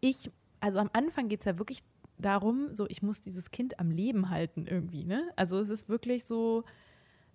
[0.01, 1.79] ich, also am Anfang geht es ja wirklich
[2.17, 5.29] darum, so ich muss dieses Kind am Leben halten irgendwie, ne?
[5.36, 6.63] Also es ist wirklich so,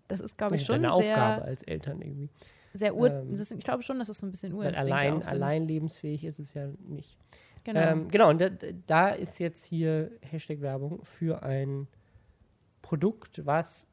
[0.08, 2.30] das ist, glaube ich, schon deine sehr, Aufgabe als Eltern irgendwie.
[2.72, 5.66] Sehr ur, ähm, ist, ich glaube schon, dass das so ein bisschen Urinstinkt allein, allein
[5.66, 7.18] lebensfähig ist es ja nicht.
[7.64, 7.80] Genau.
[7.80, 8.48] Ähm, genau, und da,
[8.86, 11.86] da ist jetzt hier Hashtag Werbung für ein
[12.80, 13.86] Produkt, was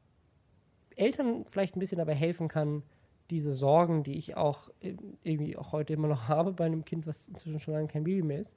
[0.96, 2.82] Eltern vielleicht ein bisschen dabei helfen kann,
[3.30, 7.06] diese Sorgen, die ich auch äh, irgendwie auch heute immer noch habe bei einem Kind,
[7.06, 8.56] was inzwischen schon lange kein Baby mehr ist,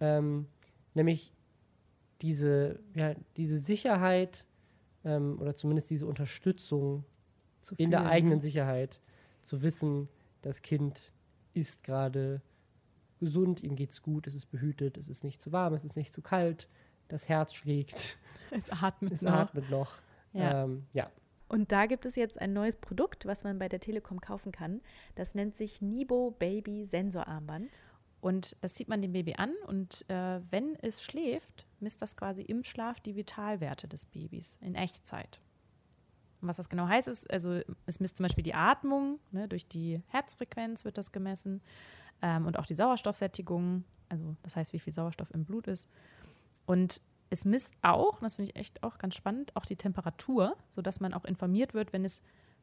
[0.00, 0.46] ähm,
[0.94, 1.32] nämlich
[2.20, 4.46] diese, ja, diese Sicherheit
[5.04, 7.04] ähm, oder zumindest diese Unterstützung
[7.60, 9.00] zu in der eigenen Sicherheit
[9.42, 10.08] zu wissen,
[10.42, 11.12] das Kind
[11.54, 12.40] ist gerade
[13.20, 16.12] gesund, ihm geht's gut, es ist behütet, es ist nicht zu warm, es ist nicht
[16.12, 16.68] zu kalt,
[17.08, 18.16] das Herz schlägt,
[18.50, 19.32] Es atmet es noch.
[19.32, 19.92] atmet noch.
[20.32, 20.64] Ja.
[20.64, 21.10] Ähm, ja.
[21.48, 24.80] Und da gibt es jetzt ein neues Produkt, was man bei der Telekom kaufen kann.
[25.14, 27.78] Das nennt sich Nibo Baby Sensorarmband.
[28.20, 32.42] Und das zieht man dem Baby an und äh, wenn es schläft, misst das quasi
[32.42, 35.40] im Schlaf die Vitalwerte des Babys in Echtzeit.
[36.42, 39.66] Und was das genau heißt, ist, also es misst zum Beispiel die Atmung, ne, durch
[39.68, 41.62] die Herzfrequenz wird das gemessen
[42.20, 45.88] ähm, und auch die Sauerstoffsättigung, also das heißt, wie viel Sauerstoff im Blut ist.
[46.66, 47.00] Und
[47.30, 51.00] es misst auch, und das finde ich echt auch ganz spannend, auch die Temperatur, sodass
[51.00, 52.22] man auch informiert wird, wenn es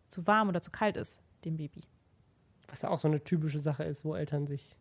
[0.10, 1.84] zu warm oder zu kalt ist, dem Baby.
[2.68, 4.76] Was ja auch so eine typische Sache ist, wo Eltern sich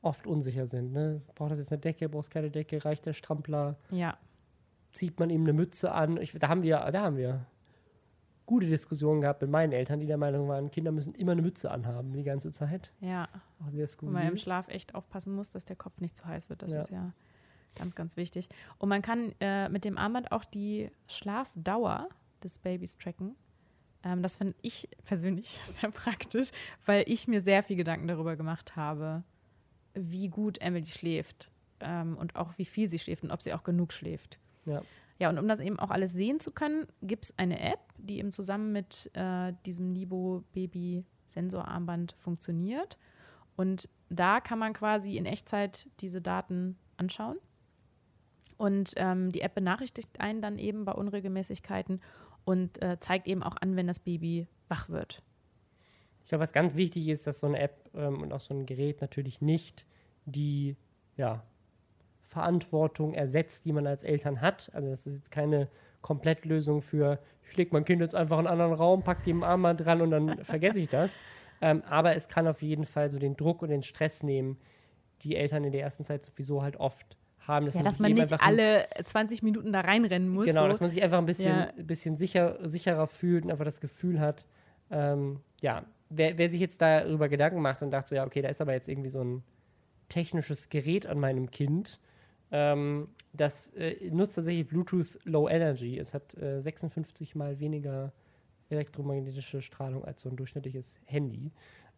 [0.00, 0.92] oft unsicher sind.
[0.92, 1.22] Ne?
[1.34, 4.16] Braucht das jetzt eine Decke, braucht es keine Decke, reicht der Strampler, Ja,
[4.92, 6.18] zieht man ihm eine Mütze an?
[6.18, 7.46] Ich, da haben wir, da haben wir
[8.52, 11.70] gute Diskussionen gehabt mit meinen Eltern, die der Meinung waren, Kinder müssen immer eine Mütze
[11.70, 12.92] anhaben die ganze Zeit.
[13.00, 13.26] ja.
[13.64, 14.38] Auch sehr Wo man im skurril.
[14.38, 16.62] Schlaf echt aufpassen muss, dass der Kopf nicht zu heiß wird.
[16.62, 16.82] Das Ja.
[16.82, 17.12] ist ja
[17.76, 18.48] ganz, ganz wichtig.
[18.78, 22.08] Und man kann äh, mit dem Armband auch die Schlafdauer
[22.44, 23.34] des Babys tracken.
[24.04, 25.48] Ähm, das finde ich persönlich
[25.80, 26.50] sehr praktisch,
[26.86, 29.22] weil ich mir sehr viel Gedanken darüber gemacht habe,
[29.94, 33.62] wie gut Emily schläft ähm, und auch wie viel sie schläft und ob sie auch
[33.62, 34.38] genug schläft.
[34.66, 34.82] Ja.
[35.18, 38.18] Ja, und um das eben auch alles sehen zu können, gibt es eine App, die
[38.18, 42.98] eben zusammen mit äh, diesem Nibo Baby Sensorarmband funktioniert.
[43.56, 47.38] Und da kann man quasi in Echtzeit diese Daten anschauen.
[48.56, 52.00] Und ähm, die App benachrichtigt einen dann eben bei Unregelmäßigkeiten
[52.44, 55.22] und äh, zeigt eben auch an, wenn das Baby wach wird.
[56.22, 58.66] Ich glaube, was ganz wichtig ist, dass so eine App ähm, und auch so ein
[58.66, 59.86] Gerät natürlich nicht
[60.24, 60.76] die
[61.16, 61.42] ja,
[62.22, 64.70] Verantwortung ersetzt, die man als Eltern hat.
[64.72, 65.68] Also das ist jetzt keine
[66.00, 69.84] Komplettlösung für, ich lege mein Kind jetzt einfach in einen anderen Raum, pack dem Armband
[69.84, 71.18] dran und dann vergesse ich das.
[71.60, 74.58] Ähm, aber es kann auf jeden Fall so den Druck und den Stress nehmen,
[75.22, 77.66] die Eltern in der ersten Zeit sowieso halt oft haben.
[77.66, 80.46] ja, man dass man nicht alle 20 Minuten da reinrennen muss.
[80.46, 80.68] Genau, so.
[80.68, 81.72] dass man sich einfach ein bisschen, Ja.
[81.76, 84.46] bisschen sicher, sicherer fühlt und einfach das Gefühl hat,
[84.90, 88.48] ähm, ja, wer, wer sich jetzt darüber Gedanken macht und dachte so, ja, okay, da
[88.48, 89.42] ist aber jetzt irgendwie so ein
[90.08, 91.98] technisches Gerät an meinem Kind,
[92.52, 95.98] ähm, das äh, nutzt tatsächlich Bluetooth Low Energy.
[95.98, 98.12] Es hat äh, 56 mal weniger
[98.68, 101.50] elektromagnetische Strahlung als so ein durchschnittliches Handy.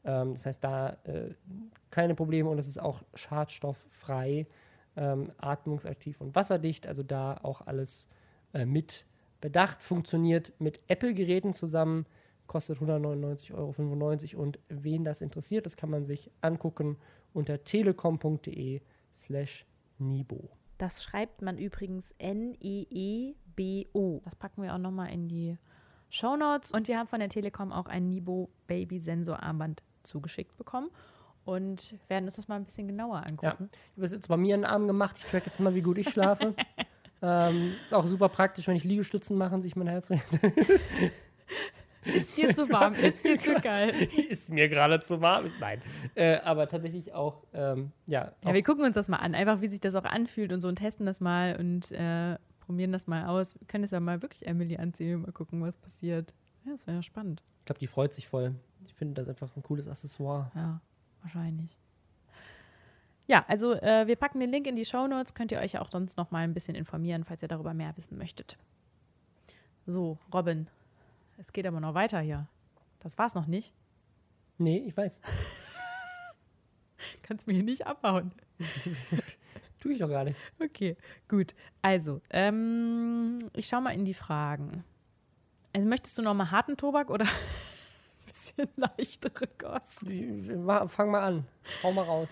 [0.05, 1.35] Ähm, das heißt, da äh,
[1.91, 4.47] keine Probleme und es ist auch schadstofffrei,
[4.97, 6.87] ähm, atmungsaktiv und wasserdicht.
[6.87, 8.09] Also da auch alles
[8.53, 9.07] äh, mit
[9.41, 9.83] bedacht.
[9.83, 12.07] Funktioniert mit Apple-Geräten zusammen,
[12.47, 14.43] kostet 199,95 Euro.
[14.43, 16.97] Und wen das interessiert, das kann man sich angucken
[17.33, 18.81] unter telekom.de
[19.13, 19.67] slash
[19.99, 20.51] Nibo.
[20.79, 24.21] Das schreibt man übrigens N-E-E-B-O.
[24.25, 25.57] Das packen wir auch nochmal in die
[26.11, 26.73] Shownotes.
[26.73, 30.91] Und wir haben von der Telekom auch ein Nibo Baby Sensor Armband zugeschickt bekommen
[31.45, 33.71] und werden uns das mal ein bisschen genauer angucken.
[33.71, 35.17] Ich habe das jetzt bei mir in den Arm gemacht.
[35.19, 36.55] Ich track jetzt mal, wie gut ich schlafe.
[37.23, 40.11] ähm, ist auch super praktisch, wenn ich Liegestützen mache sich mein Herz
[42.05, 42.95] Ist dir zu warm?
[42.95, 43.95] Ist dir zu kalt?
[44.17, 45.59] ist mir gerade zu warm ist.
[45.61, 45.81] Nein.
[46.15, 49.61] Äh, aber tatsächlich auch, ähm, ja, Ja, auch wir gucken uns das mal an, einfach
[49.61, 53.07] wie sich das auch anfühlt und so und testen das mal und äh, probieren das
[53.07, 53.59] mal aus.
[53.59, 56.35] Wir können es ja mal wirklich Emily anziehen und mal gucken, was passiert.
[56.65, 57.43] Ja, das wäre ja spannend.
[57.61, 58.55] ich glaube, die freut sich voll.
[58.87, 60.51] Ich finde das einfach ein cooles Accessoire.
[60.55, 60.81] Ja,
[61.23, 61.77] wahrscheinlich.
[63.27, 65.35] Ja, also äh, wir packen den Link in die Show Notes.
[65.35, 68.19] Könnt ihr euch auch sonst noch mal ein bisschen informieren, falls ihr darüber mehr wissen
[68.19, 68.59] möchtet.
[69.87, 70.67] So, Robin,
[71.39, 72.49] es geht aber noch weiter hier.
[73.01, 73.73] Das war's noch nicht.
[74.59, 75.21] Nee, ich weiß.
[77.23, 78.33] Kannst mir hier nicht abhauen.
[79.81, 80.37] Tue ich doch gar nicht.
[80.59, 80.97] Okay,
[81.29, 81.55] gut.
[81.83, 84.85] Also, ähm, ich schau mal in die Fragen.
[85.73, 90.07] Also, möchtest du noch mal harten Tobak oder ein bisschen leichtere Kost?
[90.91, 91.47] Fang mal an.
[91.83, 92.29] Hau mal raus.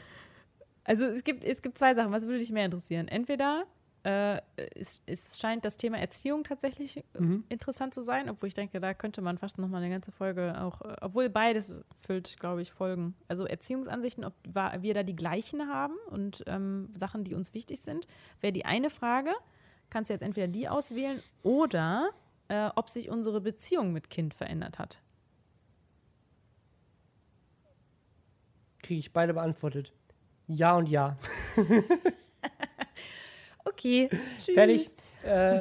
[0.85, 2.13] Also es gibt, es gibt zwei Sachen.
[2.13, 3.09] Was würde dich mehr interessieren?
[3.09, 3.67] Entweder
[4.05, 4.41] äh,
[4.75, 7.45] es, es scheint das Thema Erziehung tatsächlich äh, Mhm.
[7.49, 10.61] interessant zu sein, obwohl ich denke, da könnte man fast noch mal eine ganze Folge
[10.61, 13.15] auch, äh, obwohl beides füllt, glaube ich, Folgen.
[13.29, 18.07] Also Erziehungsansichten, ob wir da die gleichen haben und ähm, Sachen, die uns wichtig sind,
[18.41, 19.31] wäre die eine Frage.
[19.91, 22.11] Kannst du jetzt entweder die auswählen oder
[22.49, 24.99] äh, ob sich unsere Beziehung mit Kind verändert hat.
[28.83, 29.93] Kriege ich beide beantwortet.
[30.49, 31.17] Ja und ja.
[33.65, 34.09] Okay,
[34.41, 34.55] tschüss.
[34.55, 34.87] Fertig.
[35.25, 35.61] Äh,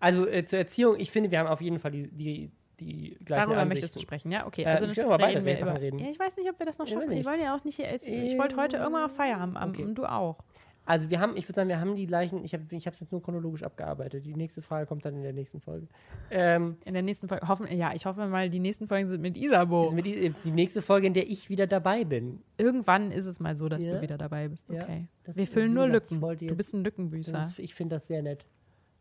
[0.00, 3.26] also äh, zur Erziehung, ich finde, wir haben auf jeden Fall die, die, die gleichen
[3.26, 3.68] Darüber Ansichten.
[3.68, 4.46] möchtest du sprechen, ja?
[4.46, 5.80] Okay, Äh, also wir das können aber beide reden wir über.
[5.80, 5.98] reden.
[5.98, 7.08] Ja, ich weiß nicht, ob wir das noch Ich schaffen.
[7.10, 7.26] Wir nicht.
[7.26, 7.94] wollen ja auch nicht hier.
[7.94, 9.84] Ich, ich wollte heute irgendwann auf Feierabend am- Okay.
[9.84, 10.38] und du auch.
[10.84, 13.12] Also wir haben, ich würde sagen, wir haben die gleichen, ich habe ich es jetzt
[13.12, 14.26] nur chronologisch abgearbeitet.
[14.26, 15.86] Die nächste Frage kommt dann in der nächsten Folge.
[16.30, 19.36] Ähm, In der nächsten Folge, hoffen, ja, ich hoffe mal, die nächsten Folgen sind mit
[19.36, 19.84] Isabo.
[19.86, 22.40] ist mir die, nächste Folge, in der ich wieder dabei bin.
[22.58, 23.94] Irgendwann ist es mal so, dass Ja.
[23.94, 24.68] du wieder dabei bist.
[24.68, 25.06] Ja, Okay.
[25.22, 26.20] das- Wir füllen nur Lücken.
[26.20, 27.36] Du bist ein Lückenbüßer.
[27.38, 28.44] ist, ich finde das sehr nett.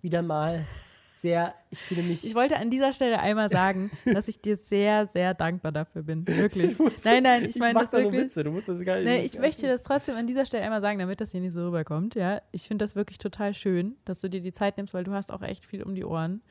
[0.02, 0.66] Wieder mal
[1.22, 2.26] sehr, ich fühle mich.
[2.26, 6.28] Ich wollte an dieser Stelle einmal sagen, dass ich dir sehr, sehr dankbar dafür bin.
[6.28, 6.78] Wirklich.
[7.04, 8.24] nein, nein, ich meine mach das wirklich.
[8.24, 9.06] Witze, du musst das gar nicht.
[9.06, 11.66] Nee, ich möchte das trotzdem an dieser Stelle einmal sagen, damit das hier nicht so
[11.66, 12.16] rüberkommt.
[12.16, 15.14] Ja, ich finde das wirklich total schön, dass du dir die Zeit nimmst, weil du
[15.14, 16.42] hast auch echt viel um die Ohren.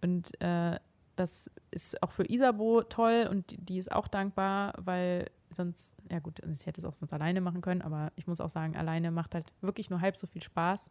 [0.00, 0.78] Und äh,
[1.16, 6.20] das ist auch für Isabo toll und die, die ist auch dankbar, weil sonst, ja
[6.20, 9.10] gut, ich hätte es auch sonst alleine machen können, aber ich muss auch sagen, alleine
[9.10, 10.90] macht halt wirklich nur halb so viel Spaß.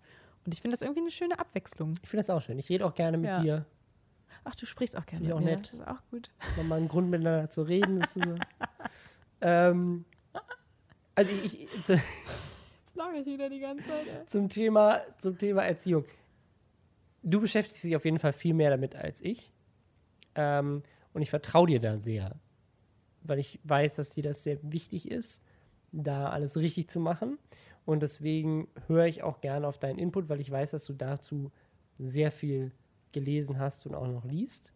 [0.49, 1.93] Und ich finde das irgendwie eine schöne Abwechslung.
[2.01, 2.57] Ich finde das auch schön.
[2.57, 3.39] Ich rede auch gerne mit Ja.
[3.39, 3.65] dir.
[4.43, 5.63] Ach, du sprichst auch gerne Finde ich auch nett.
[5.63, 6.31] Das ist auch gut.
[6.57, 8.01] Nochmal einen Grund miteinander zu reden.
[8.01, 8.21] Ist so.
[9.41, 10.05] ähm,
[11.13, 14.07] also ich, ich zu, Jetzt lache ich wieder die ganze Zeit.
[14.07, 14.25] ey.
[14.25, 16.03] zum, Thema, zum Thema Erziehung.
[17.21, 19.51] Du beschäftigst dich auf jeden Fall viel mehr damit als ich.
[20.33, 20.81] Ähm,
[21.13, 22.39] und ich vertraue dir da sehr.
[23.21, 25.43] Weil ich weiß, dass dir das sehr wichtig ist,
[25.91, 27.37] da alles richtig zu machen.
[27.85, 31.51] Und deswegen höre ich auch gerne auf deinen Input, weil ich weiß, dass du dazu
[31.97, 32.71] sehr viel
[33.11, 34.71] gelesen hast und auch noch liest.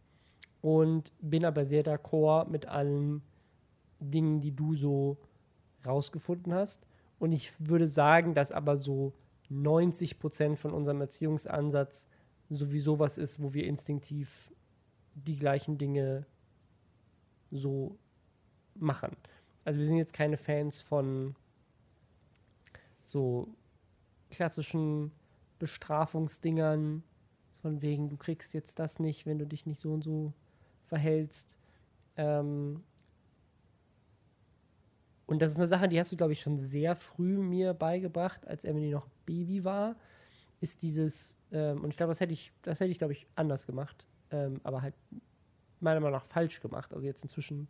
[0.61, 3.21] Und bin aber sehr d'accord mit allen
[3.99, 5.17] Dingen, die du so
[5.85, 6.85] rausgefunden hast.
[7.19, 9.13] Und ich würde sagen, dass aber so
[9.49, 12.07] 90 Prozent von unserem Erziehungsansatz
[12.49, 14.51] sowieso was ist, wo wir instinktiv
[15.15, 16.25] die gleichen Dinge
[17.51, 17.97] so
[18.75, 19.15] machen.
[19.63, 21.35] Also wir sind jetzt keine Fans von
[23.03, 23.53] so
[24.29, 25.11] klassischen
[25.59, 27.03] Bestrafungsdingern,
[27.61, 30.33] von wegen, du kriegst jetzt das nicht, wenn du dich nicht so und so
[30.81, 31.55] verhältst.
[32.17, 32.83] Ähm,
[35.25, 38.45] und das ist eine Sache, die hast du, glaube ich, schon sehr früh mir beigebracht,
[38.45, 39.95] als Emily noch Baby war,
[40.59, 43.65] ist dieses, ähm, und ich glaube, das hätte ich, das hätte ich, glaube ich, anders
[43.65, 44.95] gemacht, ähm, aber halt
[45.79, 46.93] meiner Meinung nach falsch gemacht.
[46.93, 47.69] Also jetzt inzwischen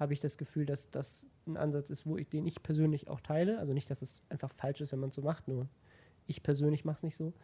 [0.00, 3.20] habe ich das Gefühl, dass das ein Ansatz ist, wo ich, den ich persönlich auch
[3.20, 3.58] teile.
[3.58, 5.68] Also nicht, dass es einfach falsch ist, wenn man es so macht, nur
[6.26, 7.34] ich persönlich mache es nicht so.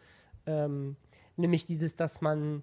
[0.47, 0.97] Ähm,
[1.37, 2.63] nämlich dieses, dass man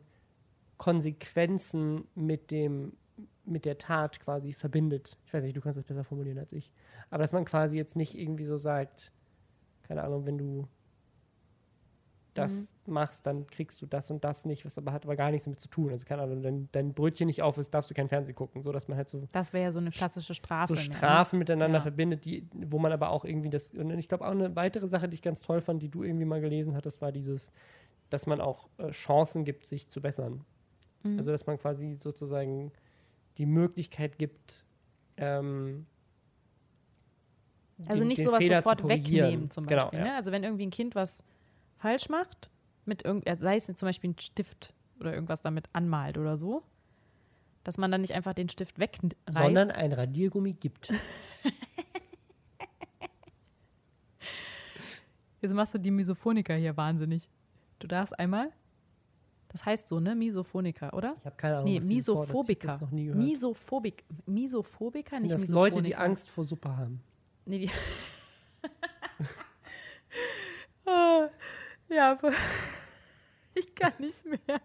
[0.77, 2.97] Konsequenzen mit dem
[3.45, 5.17] mit der Tat quasi verbindet.
[5.25, 6.71] Ich weiß nicht, du kannst das besser formulieren als ich.
[7.09, 9.11] Aber dass man quasi jetzt nicht irgendwie so sagt,
[9.83, 10.67] keine Ahnung, wenn du
[12.33, 15.45] das machst, dann kriegst du das und das nicht, was aber hat aber gar nichts
[15.45, 15.91] damit zu tun.
[15.91, 18.63] Also keine Ahnung, wenn dein, Brötchen nicht auf ist, darfst du kein Fernsehen gucken.
[18.63, 20.67] So, dass man halt so, Das wäre ja so eine klassische Strafe.
[20.67, 20.79] so ne?
[20.81, 21.81] Strafen miteinander Ja.
[21.81, 25.07] verbindet, die, wo man aber auch irgendwie das, und ich glaube auch eine weitere Sache,
[25.07, 27.51] die ich ganz toll fand, die du irgendwie mal gelesen hattest, war dieses,
[28.09, 30.43] dass man auch äh, Chancen gibt, sich zu bessern.
[31.03, 31.17] Mhm.
[31.17, 32.71] Also dass man quasi sozusagen
[33.37, 34.63] die Möglichkeit gibt,
[35.17, 35.85] ähm,
[37.87, 39.99] Also den- nicht den sowas Fehler sofort wegnehmen zum Genau, Beispiel.
[39.99, 40.05] ja.
[40.05, 40.15] ne?
[40.15, 41.23] Also wenn irgendwie ein Kind was
[41.83, 42.49] falsch macht,
[42.85, 46.63] mit irgend, sei es zum Beispiel ein Stift oder irgendwas damit anmalt oder so,
[47.65, 49.13] dass man dann nicht einfach den Stift wegreißt.
[49.29, 50.93] sondern ein Radiergummi gibt.
[55.41, 57.29] Jetzt machst du die Misophoniker hier wahnsinnig.
[57.79, 58.49] Du darfst einmal.
[59.49, 60.15] Das heißt so, ne?
[60.15, 61.17] Misophoniker, oder?
[61.19, 62.67] Ich habe keine Ahnung, Nee, was Misophobiker.
[62.67, 63.21] das noch nie gehört.
[63.21, 64.05] Misophobik.
[64.25, 65.97] Misophobiker, Sind nicht das Leute, die.
[65.97, 67.03] Angst vor Suppe haben?
[67.45, 67.71] Nee, die.
[70.85, 71.29] Ah,
[71.95, 72.17] ja,
[73.53, 74.61] ich kann nicht mehr.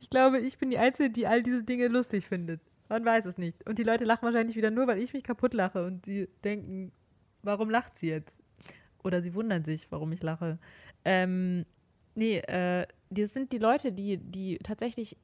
[0.00, 2.60] Ich glaube, ich bin die Einzige, die all diese Dinge lustig findet.
[2.88, 3.66] Man weiß es nicht.
[3.68, 6.92] Und die Leute lachen wahrscheinlich wieder nur, weil ich mich kaputt lache und die denken,
[7.42, 8.38] warum lacht sie jetzt?
[9.02, 10.58] Oder sie wundern sich, warum ich lache.
[11.04, 11.66] Ähm,
[12.14, 15.16] nee, äh, das sind die Leute, die, die tatsächlich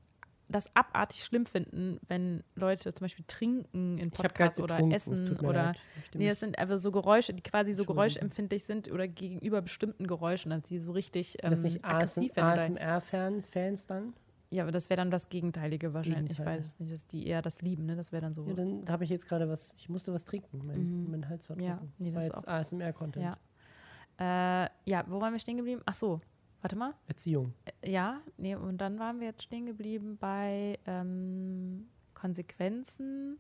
[0.53, 5.81] das abartig schlimm finden, wenn Leute zum Beispiel trinken in Podcasts oder essen oder leid.
[6.15, 10.51] Nee, das sind einfach so Geräusche, die quasi so geräuschempfindlich sind oder gegenüber bestimmten Geräuschen,
[10.51, 12.79] dass sie so richtig sind das ähm, nicht aggressiv werden.
[12.79, 14.13] ASMR-Fans Fans dann?
[14.51, 16.37] Ja, aber das wäre dann das Gegenteilige wahrscheinlich.
[16.37, 16.59] Gegenteil.
[16.59, 17.97] Ich weiß es nicht, dass die eher das lieben, ne?
[17.97, 18.47] Das wäre dann so.
[18.47, 20.61] Ja, dann habe ich jetzt gerade was, ich musste was trinken.
[20.67, 21.11] Mein, Mhm.
[21.11, 21.93] mein Hals war Ja, trocken.
[21.99, 23.25] nee, das war das jetzt ASMR-Content.
[23.25, 24.65] Ja.
[24.65, 25.81] Äh, ja, wo waren wir stehen geblieben?
[25.87, 26.21] Ach so,
[26.63, 26.95] warte mal.
[27.09, 27.53] Erziehung.
[27.65, 33.39] Äh, Ja, nee, und dann waren wir jetzt stehen geblieben bei ähm, Konsequenzen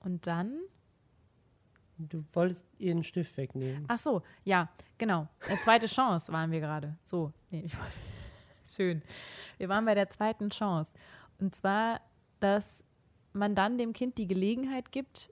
[0.00, 0.60] und dann.
[1.98, 3.84] Du wolltest ihr einen Stift wegnehmen.
[3.88, 5.28] Ach so, ja, genau.
[5.46, 6.96] Eine zweite Chance waren wir gerade.
[7.02, 7.92] So, nee, ich wollte.
[8.74, 9.02] Schön.
[9.58, 10.92] Wir waren bei der zweiten Chance.
[11.40, 12.00] Und zwar,
[12.38, 12.84] dass
[13.32, 15.30] man dann dem Kind die Gelegenheit gibt,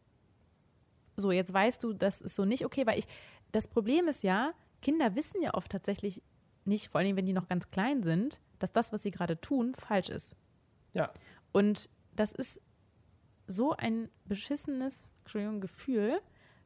[1.17, 3.07] so, jetzt weißt du, das ist so nicht okay, weil ich,
[3.51, 6.23] das Problem ist ja, Kinder wissen ja oft tatsächlich
[6.69, 9.75] nicht, vor allem wenn die noch ganz klein sind, dass das, was sie gerade tun,
[9.75, 10.37] falsch ist.
[10.95, 11.13] Ja.
[11.53, 12.61] Und das ist
[13.47, 15.05] so ein beschissenes
[15.61, 16.21] Gefühl,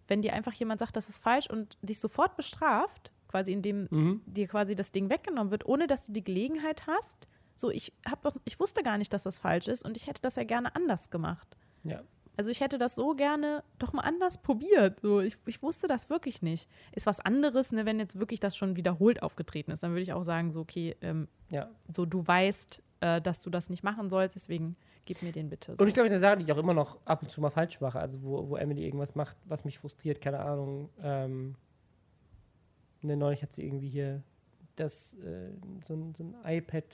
[0.08, 4.22] wenn dir einfach jemand sagt, das ist falsch und dich sofort bestraft, quasi indem Mhm.
[4.26, 7.26] dir quasi das Ding weggenommen wird, ohne dass du die Gelegenheit hast.
[7.56, 10.22] So, ich habe doch, ich wusste gar nicht, dass das falsch ist und ich hätte
[10.22, 11.56] das ja gerne anders gemacht.
[11.84, 12.02] Ja.
[12.36, 15.00] Also ich hätte das so gerne doch mal anders probiert.
[15.00, 16.68] So, ich, ich wusste das wirklich nicht.
[16.92, 20.12] Ist was anderes, ne, wenn jetzt wirklich das schon wiederholt aufgetreten ist, dann würde ich
[20.12, 21.68] auch sagen, so, okay, ähm, Ja.
[21.92, 25.76] so du weißt, äh, dass du das nicht machen sollst, deswegen gib mir den bitte.
[25.76, 25.82] So.
[25.82, 27.80] Und ich glaube, eine Sache, die ich auch immer noch ab und zu mal falsch
[27.80, 30.88] mache, also wo, wo Emily irgendwas macht, was mich frustriert, keine Ahnung.
[31.02, 31.56] Ähm,
[33.02, 34.22] ne, neulich hat sie irgendwie hier
[34.76, 35.50] das, äh,
[35.84, 36.84] so, ein, so ein iPad,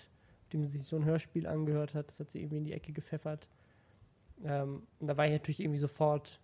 [0.43, 2.73] auf dem sie sich so ein Hörspiel angehört hat, das hat sie irgendwie in die
[2.73, 3.49] Ecke gepfeffert.
[4.45, 6.41] Ähm, und da war ich natürlich irgendwie sofort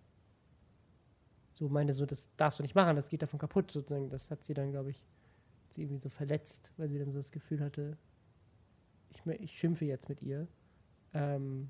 [1.53, 4.09] so meine so, das darfst du nicht machen, das geht davon kaputt, sozusagen.
[4.09, 5.05] Das hat sie dann, glaube ich,
[5.69, 7.97] sie irgendwie so verletzt, weil sie dann so das Gefühl hatte,
[9.09, 10.47] ich, ich schimpfe jetzt mit ihr.
[11.13, 11.69] Ähm,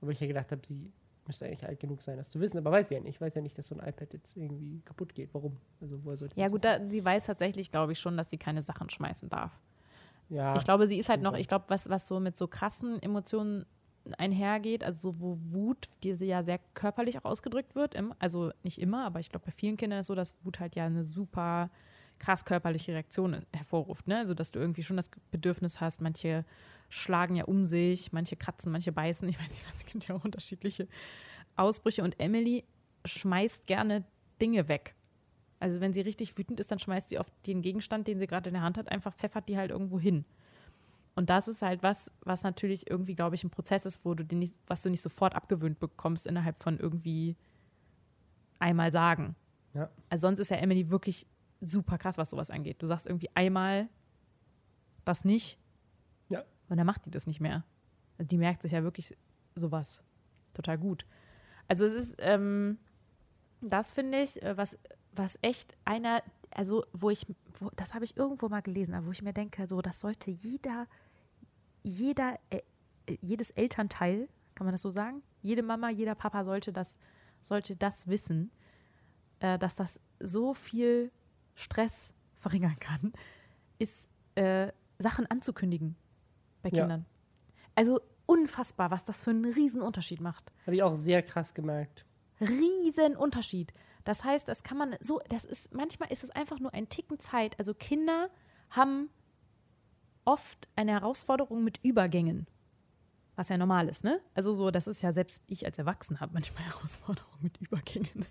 [0.00, 0.90] aber ich ja gedacht habe, sie
[1.26, 2.58] müsste eigentlich alt genug sein, das zu wissen.
[2.58, 3.16] Aber weiß sie ja nicht.
[3.16, 5.32] Ich weiß ja nicht, dass so ein iPad jetzt irgendwie kaputt geht.
[5.32, 5.56] Warum?
[5.80, 8.62] Also woher sollte ja gut, da, sie weiß tatsächlich, glaube ich, schon, dass sie keine
[8.62, 9.52] Sachen schmeißen darf.
[10.28, 13.00] ja, ich glaube, sie ist halt noch, ich glaube, was, was so mit so krassen
[13.00, 13.64] Emotionen
[14.18, 18.80] einhergeht, also so wo Wut, die ja sehr körperlich auch ausgedrückt wird, im, also nicht
[18.80, 21.70] immer, aber ich glaube, bei vielen Kindern ist so, dass Wut halt ja eine super
[22.18, 24.18] krass körperliche Reaktion hervorruft, ne?
[24.18, 26.44] Also dass du irgendwie schon das Bedürfnis hast, manche
[26.88, 30.14] schlagen ja um sich, manche kratzen, manche beißen, ich weiß nicht, was, es gibt ja
[30.14, 30.86] auch unterschiedliche
[31.56, 32.64] Ausbrüche und Emily
[33.04, 34.04] schmeißt gerne
[34.40, 34.94] Dinge weg.
[35.58, 38.48] Also wenn sie richtig wütend ist, dann schmeißt sie oft den Gegenstand, den sie gerade
[38.48, 40.24] in der Hand hat, einfach pfeffert die halt irgendwo hin.
[41.20, 44.24] Und das ist halt was, was natürlich irgendwie, glaube ich, ein Prozess ist, wo du
[44.24, 47.36] den nicht, was du nicht sofort abgewöhnt bekommst innerhalb von irgendwie
[48.58, 49.36] einmal sagen.
[49.74, 49.90] Ja.
[50.08, 51.26] Also sonst ist ja Emily wirklich
[51.60, 52.80] super krass, was sowas angeht.
[52.80, 53.90] Du sagst irgendwie einmal
[55.04, 55.58] das nicht.
[56.30, 56.42] Ja.
[56.70, 57.64] Und dann macht die das nicht mehr.
[58.16, 59.14] Also Die merkt sich ja wirklich
[59.54, 60.02] sowas
[60.54, 61.04] total gut.
[61.68, 62.78] Also es ist, ähm,
[63.60, 64.78] das finde ich, äh, was,
[65.14, 67.26] was echt einer, also wo ich,
[67.58, 70.30] wo, das habe ich irgendwo mal gelesen, aber wo ich mir denke, so, das sollte
[70.30, 70.86] jeder,
[71.82, 72.60] jeder, äh,
[73.06, 75.22] äh, jedes Elternteil, kann man das so sagen?
[75.42, 76.98] Jede Mama, jeder Papa sollte das,
[77.42, 78.50] sollte das wissen,
[79.40, 81.10] äh, dass das so viel
[81.54, 83.12] Stress verringern kann,
[83.78, 85.96] ist äh, Sachen anzukündigen
[86.62, 86.80] bei Ja.
[86.82, 87.06] Kindern.
[87.74, 90.52] Also unfassbar, was das für einen riesen Unterschied macht.
[90.66, 92.04] habe ich auch sehr krass gemerkt.
[92.40, 93.72] riesen Unterschied.
[94.04, 97.18] Das heißt, das kann man so, das ist, manchmal ist es einfach nur ein Ticken
[97.18, 97.58] Zeit.
[97.58, 98.30] Also Kinder
[98.70, 99.10] haben
[100.30, 102.46] oft eine Herausforderung mit Übergängen.
[103.34, 104.20] Was ja normal ist, ne?
[104.34, 108.26] Also so, das ist ja selbst ich als Erwachsener habe manchmal Herausforderungen mit Übergängen.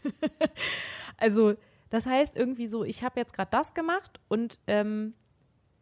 [1.18, 1.56] also,
[1.90, 5.14] das heißt irgendwie so, ich habe jetzt gerade das gemacht und, ähm,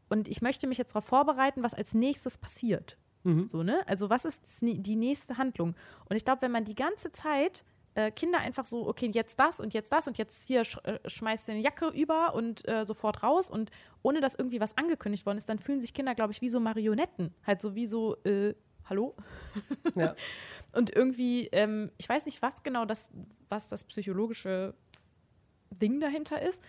[0.10, 2.98] und ich möchte mich jetzt darauf vorbereiten, was als nächstes passiert.
[3.24, 3.48] Mhm.
[3.48, 3.82] So, ne?
[3.88, 5.76] Also, was ist die nächste Handlung?
[6.10, 7.64] Und ich glaube, wenn man die ganze Zeit
[7.98, 11.00] äh, Kinder einfach so, okay, jetzt das und jetzt das und jetzt hier sch äh,
[11.10, 13.72] schmeißt eine Jacke über und äh, sofort raus und
[14.04, 16.60] ohne dass irgendwie was angekündigt worden ist, dann fühlen sich Kinder, glaube ich, wie so
[16.60, 17.34] Marionetten.
[17.46, 18.54] Halt so wie so, äh,
[18.86, 19.16] hallo?
[19.96, 20.16] Ja.
[20.74, 23.10] Und irgendwie, ähm, ich weiß nicht, was genau das,
[23.50, 24.76] was das psychologische
[25.72, 26.64] Ding dahinter ist.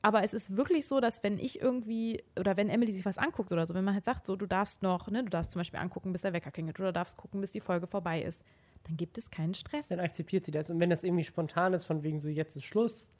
[0.00, 3.52] Aber es ist wirklich so, dass wenn ich irgendwie, oder wenn Emily sich was anguckt
[3.52, 5.80] oder so, wenn man halt sagt, so, du darfst noch, ne, du darfst zum Beispiel
[5.80, 8.42] angucken, bis der Wecker klingelt, oder darfst gucken, bis die Folge vorbei ist,
[8.88, 9.86] dann gibt es keinen Stress.
[9.88, 10.70] Dann akzeptiert sie das.
[10.70, 13.12] Und wenn das irgendwie spontan ist, von wegen so, jetzt ist Schluss,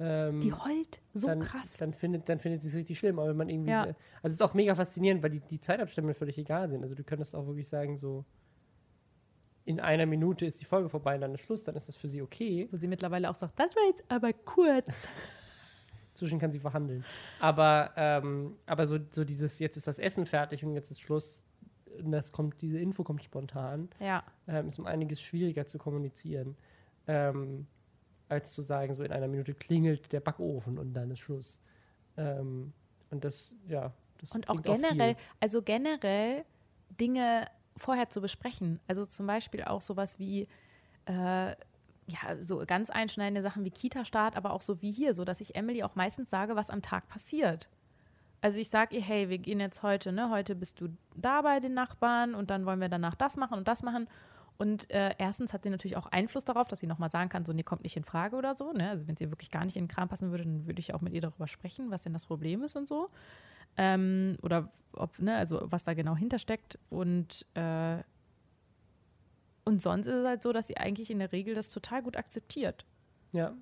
[0.00, 1.76] ähm, Die heult so dann, krass.
[1.76, 3.18] Dann findet, dann findet sie es richtig schlimm.
[3.18, 3.70] Aber wenn man irgendwie.
[3.70, 3.82] Ja.
[3.84, 6.82] so- Also es ist auch mega faszinierend, weil die, die Zeitabstände völlig egal sind.
[6.82, 8.24] Also du könntest auch wirklich sagen, so,
[9.64, 12.08] in einer Minute ist die Folge vorbei und dann ist Schluss, dann ist das für
[12.08, 12.66] sie okay.
[12.70, 15.08] Wo sie mittlerweile auch sagt, das war jetzt aber kurz.
[16.14, 17.04] Zwischen kann sie verhandeln.
[17.38, 21.46] Aber, ähm, aber so, so dieses, jetzt ist das Essen fertig und jetzt ist Schluss,
[22.02, 24.22] das kommt, diese Info kommt spontan, Ja.
[24.48, 26.56] ähm, ist um einiges schwieriger zu kommunizieren,
[27.06, 27.66] ähm,
[28.28, 31.60] als zu sagen, so in einer Minute klingelt der Backofen und dann ist Schluss.
[32.16, 32.72] Ähm,
[33.10, 35.24] und das, ja, das Und auch generell, viel.
[35.40, 36.44] also generell
[37.00, 38.80] Dinge vorher zu besprechen.
[38.86, 40.48] Also zum Beispiel auch sowas wie,
[41.06, 41.54] äh,
[42.06, 45.54] ja, so ganz einschneidende Sachen wie Kita-Start, aber auch so wie hier, so dass ich
[45.54, 47.68] Emily auch meistens sage, was am Tag passiert.
[48.42, 51.60] Also ich sage ihr, hey, wir gehen jetzt heute, ne, heute bist du da bei
[51.60, 54.08] den Nachbarn und dann wollen wir danach das machen und das machen.
[54.58, 57.52] Und äh, erstens hat sie natürlich auch Einfluss darauf, dass sie nochmal sagen kann, so,
[57.52, 58.72] nee, kommt nicht in Frage oder so.
[58.72, 58.90] Ne?
[58.90, 61.00] Also wenn sie wirklich gar nicht in den Kram passen würde, dann würde ich auch
[61.00, 63.10] mit ihr darüber sprechen, was denn das Problem ist und so.
[63.76, 66.80] Ähm, oder ob, ne, also was da genau hintersteckt.
[66.90, 67.98] Und, äh,
[69.64, 72.16] und sonst ist es halt so, dass sie eigentlich in der Regel das total gut
[72.16, 72.84] akzeptiert.
[73.32, 73.54] Ja.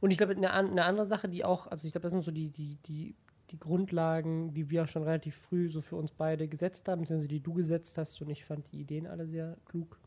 [0.00, 2.30] Und ich glaube, eine, eine andere Sache, die auch, also ich glaube, das sind so
[2.30, 3.14] die, die, die,
[3.50, 7.28] die Grundlagen, die wir auch schon relativ früh so für uns beide gesetzt haben, beziehungsweise
[7.28, 9.98] die du gesetzt hast und ich fand die Ideen alle sehr klug,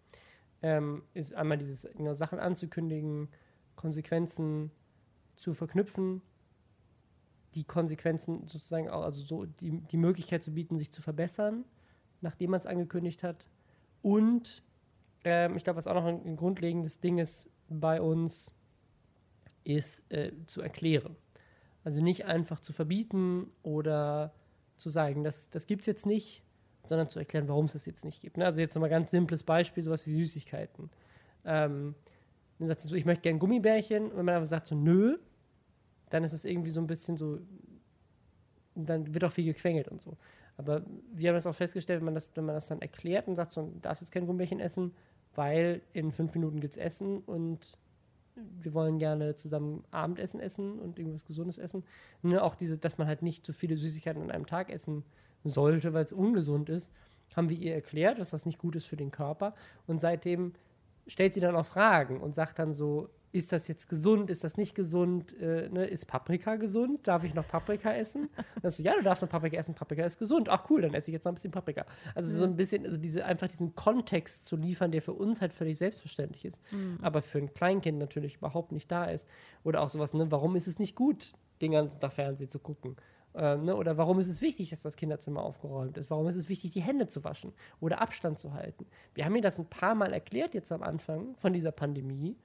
[0.62, 3.30] ähm, ist einmal dieses genau, Sachen anzukündigen,
[3.76, 4.72] Konsequenzen
[5.36, 6.22] zu verknüpfen,
[7.56, 11.66] die Konsequenzen sozusagen auch, also so die, die Möglichkeit zu bieten, sich zu verbessern,
[12.22, 13.50] nachdem man es angekündigt hat.
[14.02, 14.64] Und
[15.24, 18.54] ähm, ich glaube, was auch noch ein, ein grundlegendes Ding ist bei uns,
[19.64, 21.16] ist äh, zu erklären.
[21.90, 24.32] Also nicht einfach zu verbieten oder
[24.78, 26.44] zu sagen, das, das gibt es jetzt nicht,
[26.84, 28.38] sondern zu erklären, warum es das jetzt nicht gibt.
[28.38, 28.46] Ne?
[28.46, 30.92] Also jetzt nochmal ganz simples Beispiel, sowas wie Süßigkeiten.
[31.46, 31.96] Ähm,
[32.60, 34.04] dann sagt sie so, ich möchte gerne Gummibärchen.
[34.12, 35.18] Und wenn man einfach sagt so, nö,
[36.12, 37.40] dann ist es irgendwie so ein bisschen so,
[38.76, 40.16] dann wird auch viel gequengelt und so.
[40.58, 43.34] Aber wir haben das auch festgestellt, wenn man das, wenn man das dann erklärt und
[43.34, 44.94] sagt so, du darfst jetzt kein Gummibärchen essen,
[45.34, 47.80] weil in fünf Minuten gibt es Essen und
[48.36, 51.84] wir wollen gerne zusammen Abendessen essen und irgendwas Gesundes essen.
[52.22, 55.04] Ne, auch diese, dass man halt nicht zu viele Süßigkeiten an einem Tag essen
[55.44, 56.92] sollte, weil es ungesund ist,
[57.36, 59.54] haben wir ihr erklärt, dass das nicht gut ist für den Körper.
[59.88, 60.54] Und seitdem
[61.08, 64.58] stellt sie dann auch Fragen und sagt dann so, ist das jetzt gesund, ist das
[64.58, 65.86] nicht gesund, äh, ne?
[65.86, 68.24] ist Paprika gesund, darf ich noch Paprika essen?
[68.56, 70.50] Und dann so, ja, du darfst noch Paprika essen, Paprika ist gesund.
[70.50, 71.86] Ach cool, dann esse ich jetzt noch ein bisschen Paprika.
[72.16, 75.54] Also so ein bisschen, also diese, einfach diesen Kontext zu liefern, der für uns halt
[75.54, 76.62] völlig selbstverständlich ist,
[77.02, 79.28] aber für ein Kleinkind natürlich überhaupt nicht da ist.
[79.64, 82.96] Oder auch sowas, ne, warum ist es nicht gut, den ganzen Tag Fernsehen zu gucken?
[83.36, 83.76] Ähm, ne?
[83.76, 86.10] Oder warum ist es wichtig, dass das Kinderzimmer aufgeräumt ist?
[86.10, 88.86] Warum ist es wichtig, die Hände zu waschen oder Abstand zu halten?
[89.14, 92.36] Wir haben ihr das ein paar Mal erklärt jetzt am Anfang von dieser Pandemie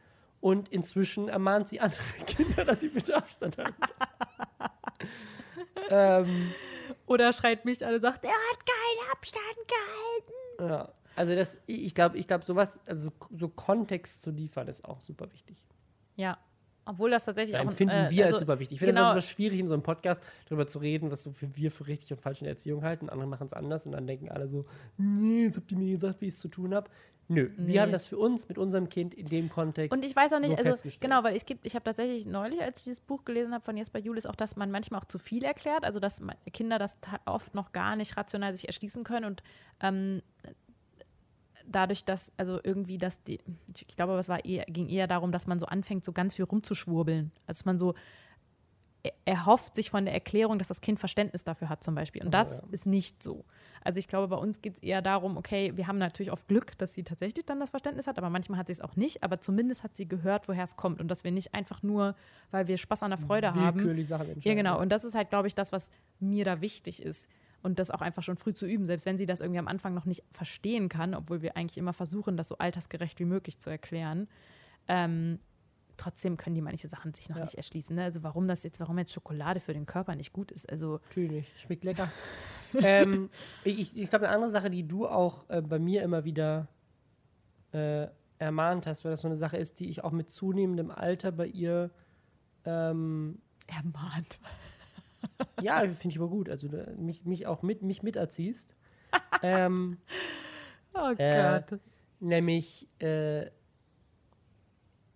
[0.45, 3.81] und inzwischen ermahnt sie andere Kinder, dass sie bitte Abstand halten.
[5.89, 6.53] ähm,
[7.07, 9.57] Oder schreit mich an und sagt, er hat keinen Abstand
[10.59, 10.71] gehalten.
[10.71, 10.93] ja.
[11.17, 15.33] Also das, ich glaube, ich glaube, sowas, also so Kontext zu liefern, ist auch super
[15.33, 15.57] wichtig.
[16.17, 16.37] Ja,
[16.87, 17.67] obwohl das tatsächlich Da auch...
[17.67, 18.77] empfinden äh, wir als also, super wichtig.
[18.77, 19.13] Ich finde es genau.
[19.13, 21.87] immer super schwierig, in so einem Podcast darüber zu reden, was so für wir für
[21.87, 23.09] richtig und falsch in der Erziehung halten.
[23.09, 24.67] Andere machen es anders und dann denken alle so,
[24.99, 26.91] nee, jetzt habt ihr mir gesagt, wie ich es zu tun habe.
[27.29, 27.73] Nö, Nee.
[27.73, 29.97] wir haben das für uns mit unserem Kind in dem Kontext.
[29.97, 32.81] Und ich weiß auch nicht, so also genau, weil ich, ich habe tatsächlich neulich, als
[32.81, 35.43] ich dieses Buch gelesen habe von Jesper Julis, auch, dass man manchmal auch zu viel
[35.43, 36.21] erklärt, also dass
[36.53, 39.43] Kinder das oft noch gar nicht rational sich erschließen können und
[39.81, 40.21] ähm,
[41.67, 43.41] dadurch, dass, also irgendwie, dass die,
[43.75, 46.45] ich glaube, es war eher, ging eher darum, dass man so anfängt, so ganz viel
[46.45, 47.33] rumzuschwurbeln.
[47.47, 47.95] Also dass man so
[49.03, 52.23] er- erhofft sich von der Erklärung, dass das Kind Verständnis dafür hat, zum Beispiel.
[52.23, 52.65] Und Oh, das ja.
[52.71, 53.45] ist nicht so.
[53.85, 56.77] Also ich glaube, bei uns geht es eher darum, okay, wir haben natürlich oft Glück,
[56.79, 59.23] dass sie tatsächlich dann das Verständnis hat, aber manchmal hat sie es auch nicht.
[59.23, 62.17] Aber zumindest hat sie gehört, woher es kommt und dass wir nicht einfach nur,
[62.51, 63.79] weil wir Spaß an der Freude haben.
[63.79, 64.81] willkürlich Sachen Ja, genau.
[64.81, 67.29] Und das ist halt, glaube ich, das, was mir da wichtig ist.
[67.63, 69.95] Und das auch einfach schon früh zu üben, selbst wenn sie das irgendwie am Anfang
[69.95, 73.71] noch nicht verstehen kann, obwohl wir eigentlich immer versuchen, das so altersgerecht wie möglich zu
[73.71, 74.29] erklären.
[74.89, 75.39] Ähm,
[75.97, 77.45] trotzdem können die manche Sachen sich noch Ja.
[77.45, 77.97] nicht erschließen.
[77.97, 78.05] Ne?
[78.05, 80.69] Also warum das jetzt, warum jetzt Schokolade für den Körper nicht gut ist.
[80.69, 82.11] Also Natürlich, schmeckt lecker.
[82.83, 83.31] ähm,
[83.65, 86.69] ich ich glaube, eine andere Sache, die du auch äh, bei mir immer wieder
[87.73, 88.07] äh,
[88.39, 91.47] ermahnt hast, weil das so eine Sache ist, die ich auch mit zunehmendem Alter bei
[91.47, 91.91] ihr
[92.65, 94.39] ähm, ermahnt.
[95.61, 96.49] Ja, finde ich aber gut.
[96.49, 98.75] Also da, mich, mich auch mit, mich miterziehst.
[99.43, 99.99] ähm,
[100.95, 101.63] Oh Äh,
[102.21, 103.51] nämlich, äh,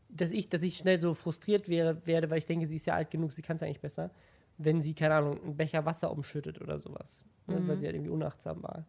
[0.08, 2.94] dass, ich, dass ich schnell so frustriert wäre, werde, weil ich denke, sie ist ja
[2.94, 4.10] alt genug, sie kann es eigentlich besser,
[4.56, 7.24] wenn sie, keine Ahnung, einen Becher Wasser umschüttet oder sowas.
[7.48, 8.84] Ne, weil sie halt irgendwie unachtsam war.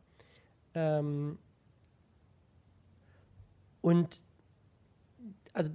[0.75, 1.39] Ähm,
[3.81, 4.21] und
[5.53, 5.71] also,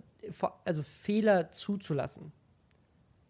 [0.65, 2.33] also Fehler zuzulassen.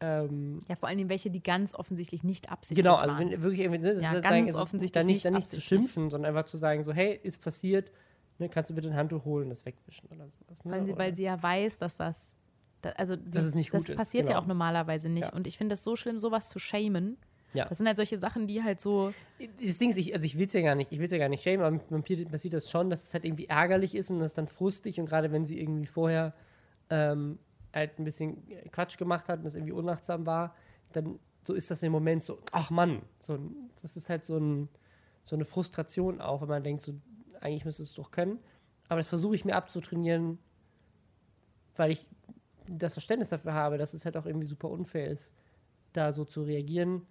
[0.00, 3.30] Ähm, Ja, vor allem welche, die ganz offensichtlich nicht absichtlich Genau, also waren.
[3.30, 5.60] wenn wirklich irgendwie, ne, das Ja, ist ganz also offensichtlich da nicht, dann nicht zu
[5.60, 7.90] schimpfen, sondern einfach zu sagen, so, hey, ist passiert,
[8.38, 10.64] Ne, kannst du bitte ein Handtuch holen und das wegwischen oder sowas.
[10.64, 10.72] Ne?
[10.72, 12.34] Weil, sie, weil sie ja weiß, dass das.
[12.82, 14.42] da- Also sie, Dass es nicht gut das ist, passiert ja genau.
[14.42, 15.28] auch normalerweise nicht.
[15.28, 15.32] Ja.
[15.32, 17.16] Und ich finde es so schlimm, sowas zu shamen.
[17.54, 17.66] Ja.
[17.66, 19.14] Das sind halt solche Sachen, die halt so.
[19.64, 21.28] Das Ding ist, ich, also ich will es ja gar nicht, ich will ja gar
[21.28, 24.32] nicht schämen, aber man passiert das schon, dass es halt irgendwie ärgerlich ist und das
[24.32, 26.34] ist dann frustig und gerade wenn sie irgendwie vorher
[26.90, 27.38] ähm,
[27.72, 30.54] halt ein bisschen Quatsch gemacht hat und das irgendwie unachtsam war,
[30.92, 33.38] dann so ist das im Moment so, ach Mann, so,
[33.82, 34.68] das ist halt so, ein,
[35.22, 36.94] so eine Frustration auch, wenn man denkt, so,
[37.40, 38.38] eigentlich müsste es doch können.
[38.88, 40.38] Aber das versuche ich mir abzutrainieren,
[41.76, 42.06] weil ich
[42.66, 45.34] das Verständnis dafür habe, dass es halt auch irgendwie super unfair ist,
[45.92, 47.06] da so zu reagieren.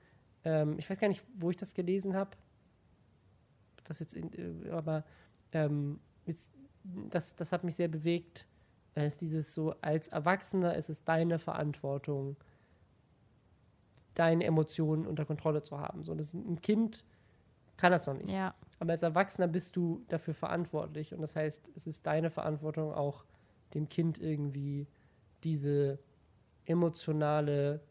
[0.45, 2.31] Ähm, ich weiß gar nicht, wo ich das gelesen habe.
[3.85, 5.03] Das jetzt, in, äh, aber
[5.51, 6.51] ähm, ist,
[6.83, 8.47] das, das hat mich sehr bewegt.
[8.95, 12.37] Es ist dieses so, als Erwachsener ist es deine Verantwortung,
[14.13, 16.03] deine Emotionen unter Kontrolle zu haben.
[16.03, 17.03] So, das ein Kind
[17.77, 18.29] kann das noch nicht.
[18.29, 18.53] Ja.
[18.79, 21.13] Aber als Erwachsener bist du dafür verantwortlich.
[21.13, 23.25] Und das heißt, es ist deine Verantwortung auch,
[23.73, 24.87] dem Kind irgendwie
[25.43, 25.97] diese
[26.65, 27.81] emotionale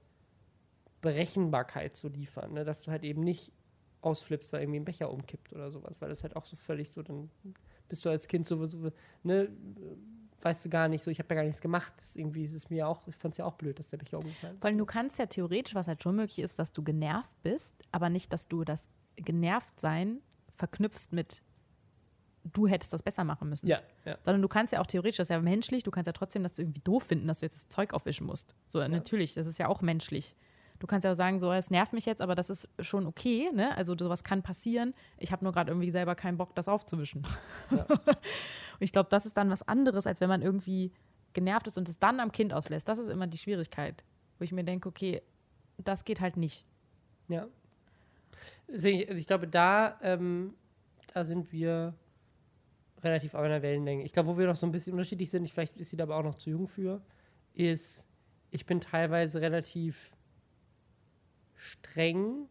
[1.03, 2.55] Berechenbarkeit zu liefern.
[2.55, 2.65] Ne?
[2.65, 3.53] Dass du halt eben nicht
[4.01, 6.01] ausflippst, weil irgendwie ein Becher umkippt oder sowas.
[6.01, 7.31] Weil das halt auch so völlig so, dann
[7.89, 8.91] bist du als Kind so, so
[9.23, 9.49] ne,
[10.41, 11.93] weißt du gar nicht so, ich habe ja gar nichts gemacht.
[11.99, 14.19] Das irgendwie ist es mir auch, ich fand es ja auch blöd, dass der Becher
[14.19, 14.65] umgefallen ist.
[14.65, 18.09] Weil du kannst ja theoretisch, was halt schon möglich ist, dass du genervt bist, aber
[18.09, 20.21] nicht, dass du das genervt sein
[20.57, 21.43] verknüpfst mit
[22.45, 23.67] du hättest das besser machen müssen.
[23.67, 24.19] ja, ja.
[24.23, 26.59] Sondern du kannst ja auch theoretisch, das ist ja menschlich, du kannst ja trotzdem das
[26.59, 28.55] irgendwie doof finden, dass du jetzt das Zeug aufwischen musst.
[28.67, 30.35] So, natürlich, das ist ja auch menschlich.
[30.83, 33.49] Du kannst ja auch sagen, so, es nervt mich jetzt, aber das ist schon okay,
[33.55, 33.77] ne?
[33.77, 34.95] Also sowas kann passieren.
[35.17, 37.25] Ich habe nur gerade irgendwie selber keinen Bock, das aufzuwischen.
[37.71, 38.01] Und
[38.81, 40.91] ich glaube, das ist dann was anderes, als wenn man irgendwie
[41.35, 42.89] genervt ist und es dann am Kind auslässt.
[42.89, 44.03] Das ist immer die Schwierigkeit,
[44.41, 45.23] wo ich mir denke, okay,
[45.79, 46.67] das geht halt nicht.
[47.29, 47.47] Ja.
[48.67, 50.55] Also ich glaube, da, ähm,
[51.15, 51.95] da sind wir
[53.05, 54.03] relativ auf einer Wellenlänge.
[54.03, 56.03] Ich glaube, wo wir noch so ein bisschen unterschiedlich sind, ich, vielleicht ist sie da
[56.03, 57.01] aber auch noch zu jung für,
[57.55, 58.09] ist,
[58.51, 60.11] ich bin teilweise relativ
[61.63, 62.49] streng,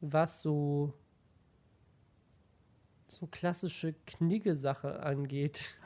[0.00, 0.92] was so,
[3.06, 5.76] so klassische Knigge-Sache angeht.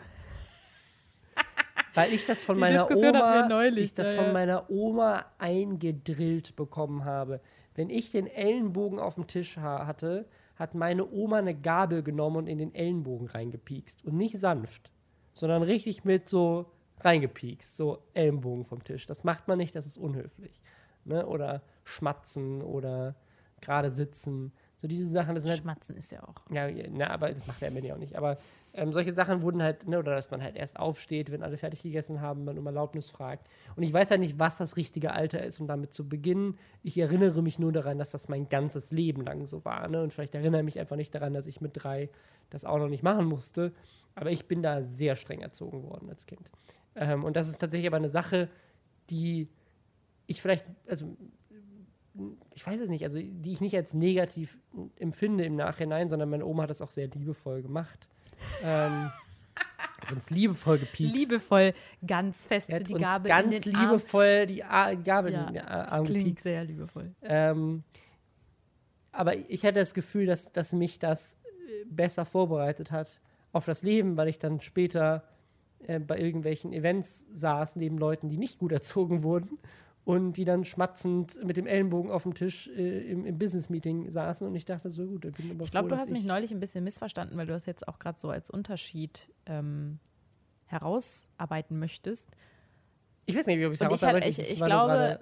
[1.94, 5.26] Weil ich das von Die meiner Diskussion Oma, neulich, ich das ja, von meiner Oma
[5.38, 7.40] eingedrillt bekommen habe.
[7.74, 12.36] Wenn ich den Ellenbogen auf dem Tisch ha hatte, hat meine Oma eine Gabel genommen
[12.36, 14.04] und in den Ellenbogen reingepiekst.
[14.04, 14.90] Und nicht sanft,
[15.32, 19.06] sondern richtig mit so reingepiekst, so Ellenbogen vom Tisch.
[19.06, 20.60] Das macht man nicht, das ist unhöflich.
[21.06, 21.26] Ne?
[21.26, 23.14] Oder schmatzen oder
[23.60, 24.52] gerade sitzen.
[24.80, 26.34] So diese Sachen, das sind halt Schmatzen ist ja auch.
[26.50, 28.16] ja, na, aber das macht der Emily auch nicht.
[28.16, 28.36] Aber
[28.74, 31.82] ähm, solche Sachen wurden halt, ne, oder dass man halt erst aufsteht, wenn alle fertig
[31.82, 33.48] gegessen haben, man um Erlaubnis fragt.
[33.76, 36.58] Und ich weiß halt nicht, was das richtige Alter ist, um damit zu beginnen.
[36.82, 39.88] Ich erinnere mich nur daran, dass das mein ganzes Leben lang so war.
[39.88, 40.02] Ne?
[40.02, 42.10] Und vielleicht erinnere ich mich einfach nicht daran, dass ich mit drei
[42.50, 43.72] das auch noch nicht machen musste.
[44.16, 46.50] Aber ich bin da sehr streng erzogen worden als Kind.
[46.94, 48.48] Ähm, und das ist tatsächlich aber eine Sache,
[49.08, 49.48] die
[50.26, 51.16] ich vielleicht, also
[52.54, 54.58] ich weiß es nicht, also die ich nicht als negativ
[54.98, 58.06] empfinde im Nachhinein, sondern meine Oma hat das auch sehr liebevoll gemacht.
[58.62, 59.10] ähm,
[60.12, 61.14] uns liebevoll gepiekst.
[61.14, 61.72] Liebevoll
[62.06, 63.90] ganz fest die Gabel ganz in den Arm.
[63.90, 66.44] liebevoll die A Gabel Ja, in den das Arm klingt gepiekst.
[66.44, 67.14] sehr liebevoll.
[67.22, 67.82] Ähm,
[69.12, 73.20] aber ich hatte das Gefühl, dass, dass mich das äh, besser vorbereitet hat
[73.52, 75.24] auf das Leben, weil ich dann später
[75.86, 79.58] äh, bei irgendwelchen Events saß, neben Leuten, die nicht gut erzogen wurden
[80.04, 84.46] und die dann schmatzend mit dem Ellenbogen auf dem Tisch äh, im, im Business-Meeting saßen
[84.46, 86.52] und ich dachte so, gut, ich bin aber Ich glaube, du hast mich ich- neulich
[86.52, 89.98] ein bisschen missverstanden, weil du das jetzt auch gerade so als Unterschied ähm,
[90.66, 92.30] herausarbeiten möchtest.
[93.26, 95.20] Ich weiß nicht, ob ich es ich halt- ich- das ich glaube-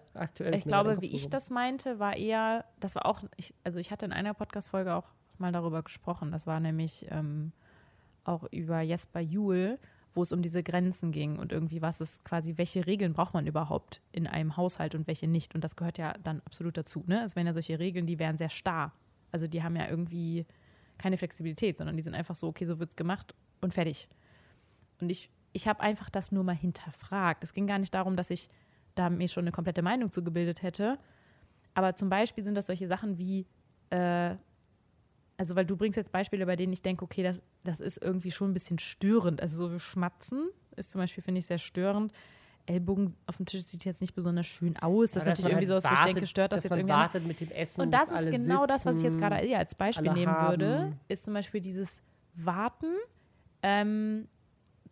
[0.53, 4.05] Ich glaube, wie ich das meinte, war eher, das war auch, ich, also ich hatte
[4.05, 5.07] in einer Podcast-Folge auch
[5.39, 6.33] mal darüber gesprochen.
[6.33, 7.53] Das war nämlich ähm,
[8.25, 9.79] auch über Jesper Juhl,
[10.15, 13.47] wo es um diese Grenzen ging und irgendwie, was ist quasi, welche Regeln braucht man
[13.47, 15.55] überhaupt in einem Haushalt und welche nicht.
[15.55, 17.03] Und das gehört ja dann absolut dazu.
[17.07, 17.23] Ne?
[17.25, 18.93] Es wären ja solche Regeln, die wären sehr starr.
[19.31, 20.47] Also die haben ja irgendwie
[20.99, 24.09] keine Flexibilität, sondern die sind einfach so, okay, so wird es gemacht und fertig.
[25.01, 27.43] Und ich, ich habe einfach das nur mal hinterfragt.
[27.43, 28.51] Es ging gar nicht darum, dass ich
[28.95, 30.99] da mir schon eine komplette Meinung zu gebildet hätte.
[31.75, 33.47] Aber zum Beispiel sind das solche Sachen wie,
[33.89, 34.37] äh,
[35.37, 38.31] also weil du bringst jetzt Beispiele, bei denen ich denke, okay, das, das ist irgendwie
[38.31, 39.41] schon ein bisschen störend.
[39.41, 42.13] Also so Schmatzen ist zum Beispiel, finde ich, sehr störend.
[42.67, 45.11] Ellbogen auf dem Tisch sieht jetzt nicht besonders schön aus.
[45.11, 46.65] Das Ja, ist dass natürlich irgendwie so, halt was, wo ich denke, stört das dass
[46.65, 46.93] jetzt irgendwie.
[46.95, 49.29] wartet mit dem Essen, Und das ist genau das, was ich jetzt sitzen.
[49.29, 51.01] gerade eher als Beispiel nehmen würde, haben.
[51.09, 52.01] ist zum Beispiel dieses
[52.35, 52.95] Warten.
[53.63, 54.29] Ähm,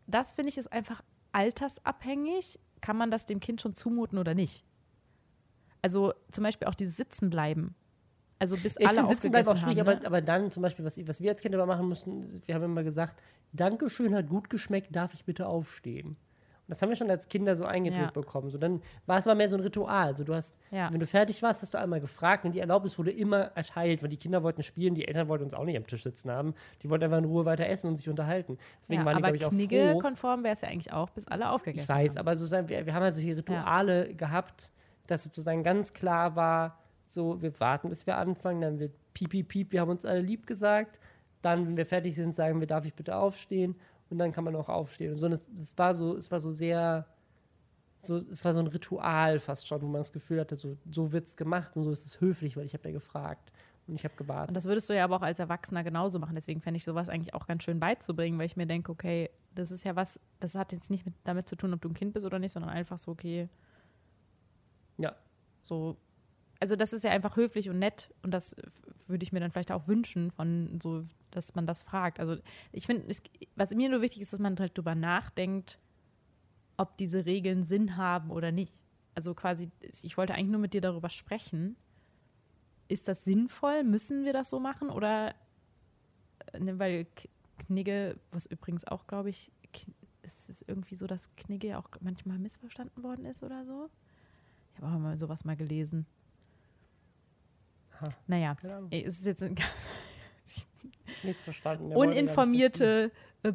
[0.09, 1.01] das finde ich ist einfach
[1.33, 2.59] altersabhängig.
[2.81, 4.65] Kann man das dem Kind schon zumuten oder nicht?
[5.83, 7.75] Also zum Beispiel auch dieses Sitzen bleiben.
[8.41, 10.07] Also bis Ich alle finde sitzen bleiben auch schwierig, haben, aber, ne?
[10.07, 12.83] aber dann zum Beispiel, was, was wir als Kinder immer machen mussten, wir haben immer
[12.83, 13.21] gesagt,
[13.53, 16.09] Dankeschön, hat gut geschmeckt, darf ich bitte aufstehen?
[16.09, 18.11] Und das haben wir schon als Kinder so eingedrückt Ja.
[18.13, 18.49] bekommen.
[18.49, 20.07] So, dann war es aber mehr so ein Ritual.
[20.07, 20.91] Also du hast, Ja.
[20.93, 24.09] wenn du fertig warst, hast du einmal gefragt und die Erlaubnis wurde immer erteilt, weil
[24.09, 26.55] die Kinder wollten spielen, die Eltern wollten uns auch nicht am Tisch sitzen haben.
[26.83, 28.57] Die wollten einfach in Ruhe weiter essen und sich unterhalten.
[28.81, 29.57] Deswegen ja, waren die, aber glaube ich, auch froh.
[29.57, 32.19] Knigge-konform wäre es ja eigentlich auch, bis alle aufgegessen Ich weiß, haben.
[32.21, 34.71] aber so sagen wir, wir haben halt solche Rituale gehabt,
[35.09, 36.79] dass sozusagen ganz klar war,
[37.11, 40.21] so, wir warten, bis wir anfangen, dann wird piep, piep, piep, wir haben uns alle
[40.21, 41.01] lieb gesagt.
[41.43, 43.75] Dann, wenn wir fertig sind, sagen wir, darf ich bitte aufstehen?
[44.11, 45.13] Und dann kann man auch aufstehen.
[45.13, 47.07] Und so, es, es war so, es war so sehr,
[48.01, 51.13] so, es war so ein Ritual fast schon, wo man das Gefühl hatte, so, so
[51.13, 53.51] wird es gemacht und so ist es höflich, weil ich habe ja gefragt
[53.89, 54.49] und ich habe gewartet.
[54.51, 56.37] Und das würdest du ja aber auch als Erwachsener genauso machen.
[56.37, 59.73] Deswegen fände ich sowas eigentlich auch ganz schön beizubringen, weil ich mir denke, okay, das
[59.73, 62.13] ist ja was, das hat jetzt nicht mit, damit zu tun, ob du ein Kind
[62.13, 63.49] bist oder nicht, sondern einfach so, okay,
[64.99, 65.17] Ja.
[65.63, 65.97] so.
[66.61, 68.55] Also das ist ja einfach höflich und nett und das
[69.07, 72.21] würde ich mir dann vielleicht auch wünschen, von so, dass man das fragt.
[72.21, 72.37] Also
[72.71, 73.07] ich finde,
[73.57, 75.79] was mir nur wichtig ist, dass man halt drüber nachdenkt,
[76.77, 78.73] ob diese Regeln Sinn haben oder nicht.
[79.15, 79.71] Also quasi,
[80.03, 81.77] ich wollte eigentlich nur mit dir darüber sprechen.
[82.89, 83.83] Ist das sinnvoll?
[83.83, 84.91] Müssen wir das so machen?
[84.91, 85.35] Oder,
[86.59, 87.07] ne, weil
[87.67, 89.93] Knigge, was übrigens auch, glaube ich, K-
[90.23, 93.89] es ist irgendwie so, dass Knigge auch manchmal missverstanden worden ist oder so.
[94.75, 96.07] Ich habe auch mal sowas mal gelesen.
[98.01, 98.09] Ha.
[98.27, 98.89] Naja, Ahnung.
[98.91, 99.57] ey, es ist jetzt ein
[101.23, 101.89] Nichts verstanden.
[101.91, 103.53] Der wollte gar nicht uninformierte äh,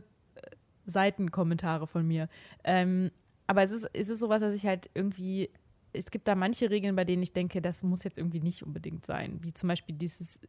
[0.85, 2.29] Seitenkommentare von mir.
[2.63, 3.11] Ähm,
[3.47, 5.49] aber es ist, es ist sowas, dass ich halt irgendwie,
[5.93, 9.05] es gibt da manche Regeln, bei denen ich denke, das muss jetzt irgendwie nicht unbedingt
[9.05, 9.39] sein.
[9.43, 10.39] Wie zum Beispiel dieses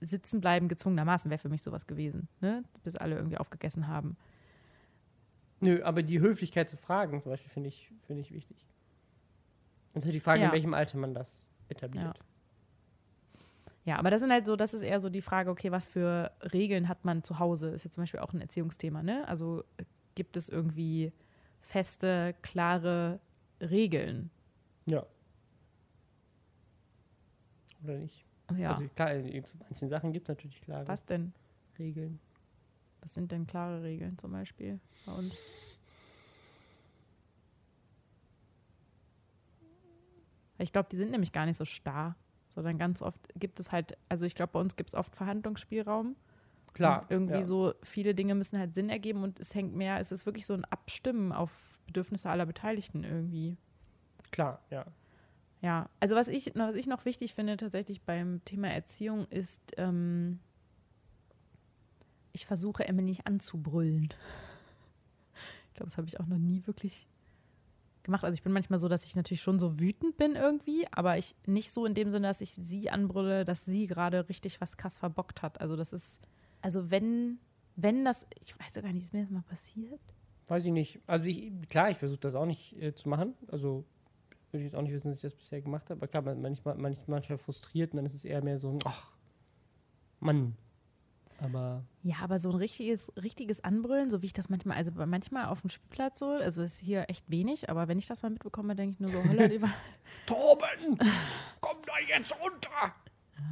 [0.00, 2.62] Sitzenbleiben gezwungenermaßen wäre für mich sowas gewesen, ne?
[2.84, 4.16] bis alle irgendwie aufgegessen haben.
[5.60, 8.58] Nö, aber die Höflichkeit zu fragen, zum Beispiel, finde ich, finde ich wichtig.
[9.94, 10.46] Und die Frage, Ja.
[10.48, 12.18] in welchem Alter man das etabliert.
[12.18, 12.24] Ja,
[13.98, 16.88] aber das sind halt so, das ist eher so die Frage, okay, was für Regeln
[16.88, 17.68] hat man zu Hause?
[17.68, 19.26] Ist ja zum Beispiel auch ein Erziehungsthema, ne?
[19.28, 19.84] Also äh,
[20.16, 21.12] gibt es irgendwie
[21.60, 23.20] feste, klare
[23.60, 24.30] Regeln?
[24.86, 25.06] Ja.
[27.84, 28.24] Oder nicht?
[28.56, 28.70] Ja.
[28.70, 31.32] Also klar, in zu manchen Sachen gibt es natürlich klare was denn?
[31.78, 32.18] Regeln.
[33.02, 35.40] Was sind denn klare Regeln zum Beispiel bei uns?
[40.58, 42.16] Ich glaube, die sind nämlich gar nicht so starr,
[42.56, 46.16] sondern ganz oft gibt es halt, also ich glaube, bei uns gibt es oft Verhandlungsspielraum.
[46.72, 47.02] Klar.
[47.02, 47.46] Und irgendwie ja.
[47.46, 50.54] so, viele Dinge müssen halt Sinn ergeben und es hängt mehr, es ist wirklich so
[50.54, 51.50] ein Abstimmen auf
[51.86, 53.56] Bedürfnisse aller Beteiligten irgendwie.
[54.32, 54.86] Klar, ja.
[55.60, 60.40] Ja, also was ich, was ich noch wichtig finde tatsächlich beim Thema Erziehung ist, ähm,
[62.32, 64.08] ich versuche Emily nicht anzubrüllen.
[65.68, 67.06] Ich glaube, das habe ich auch noch nie wirklich
[68.06, 68.24] gemacht.
[68.24, 71.34] Also ich bin manchmal so, dass ich natürlich schon so wütend bin irgendwie, aber ich
[71.46, 74.96] nicht so in dem Sinne, dass ich sie anbrülle, dass sie gerade richtig was krass
[74.98, 75.60] verbockt hat.
[75.60, 76.20] Also das ist,
[76.62, 77.38] also wenn,
[77.76, 80.00] wenn das, ich weiß ja gar nicht, ist mir das mal passiert?
[80.46, 81.00] Weiß ich nicht.
[81.06, 83.34] Also ich, klar, ich versuche das auch nicht äh, zu machen.
[83.48, 83.84] Also
[84.50, 85.98] würde ich jetzt auch nicht wissen, dass ich das bisher gemacht habe.
[85.98, 88.78] Aber klar, man- manchmal, manch, manchmal frustriert und dann ist es eher mehr so ein,
[88.84, 89.12] ach,
[90.20, 90.54] Mann.
[91.38, 95.46] Aber Ja, aber so ein richtiges, richtiges Anbrüllen, so wie ich das manchmal, also manchmal
[95.46, 98.74] auf dem Spielplatz so, also ist hier echt wenig, aber wenn ich das mal mitbekomme,
[98.74, 99.74] denke ich nur so, holla, die war,
[100.26, 100.98] Torben,
[101.60, 102.94] komm da jetzt runter!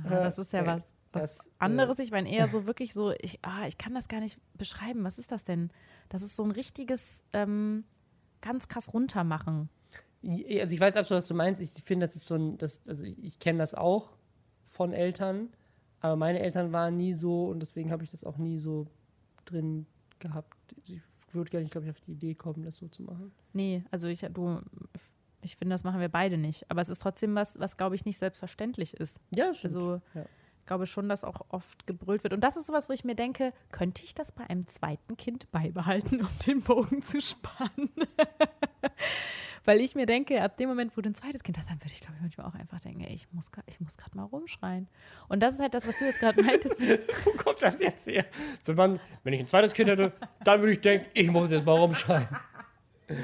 [0.04, 0.82] ja, das ist ja nee, was,
[1.12, 1.98] was das, äh, anderes.
[1.98, 5.04] Ich meine eher so wirklich so, ich, ah, ich kann das gar nicht beschreiben.
[5.04, 5.70] Was ist das denn?
[6.08, 7.84] Das ist so ein richtiges, ähm,
[8.40, 9.68] ganz krass runtermachen.
[10.22, 11.60] Also ich weiß absolut, was du meinst.
[11.60, 14.10] Ich finde, das ist so ein, das, also ich kenne das auch
[14.64, 15.50] von Eltern,
[16.04, 18.86] aber meine Eltern waren nie so und deswegen habe ich das auch nie so
[19.46, 19.86] drin
[20.18, 20.54] gehabt.
[20.86, 21.00] Ich
[21.32, 23.32] würde gar nicht, glaube ich, auf die Idee kommen, das so zu machen.
[23.54, 24.60] Nee, also ich, du,
[25.40, 26.70] ich finde, das machen wir beide nicht.
[26.70, 29.18] Aber es ist trotzdem was, was glaube ich nicht selbstverständlich ist.
[29.34, 29.74] Ja, stimmt.
[29.74, 30.26] Also Ja.
[30.60, 32.34] ich glaube schon, dass auch oft gebrüllt wird.
[32.34, 35.50] Und das ist sowas, wo ich mir denke, könnte ich das bei einem zweiten Kind
[35.52, 37.88] beibehalten, um den Bogen zu spannen?
[39.64, 41.92] Weil ich mir denke, ab dem Moment, wo du ein zweites Kind hast, dann würde
[41.92, 44.88] ich, glaube ich, manchmal auch einfach denken, ey, ich muss, ich muss gerade mal rumschreien.
[45.28, 46.76] Und das ist halt das, was du jetzt gerade meintest.
[47.24, 48.26] Wo kommt das jetzt her?
[48.60, 50.12] So, man, wenn ich ein zweites Kind hätte,
[50.42, 52.28] dann würde ich denken, ich muss jetzt mal rumschreien.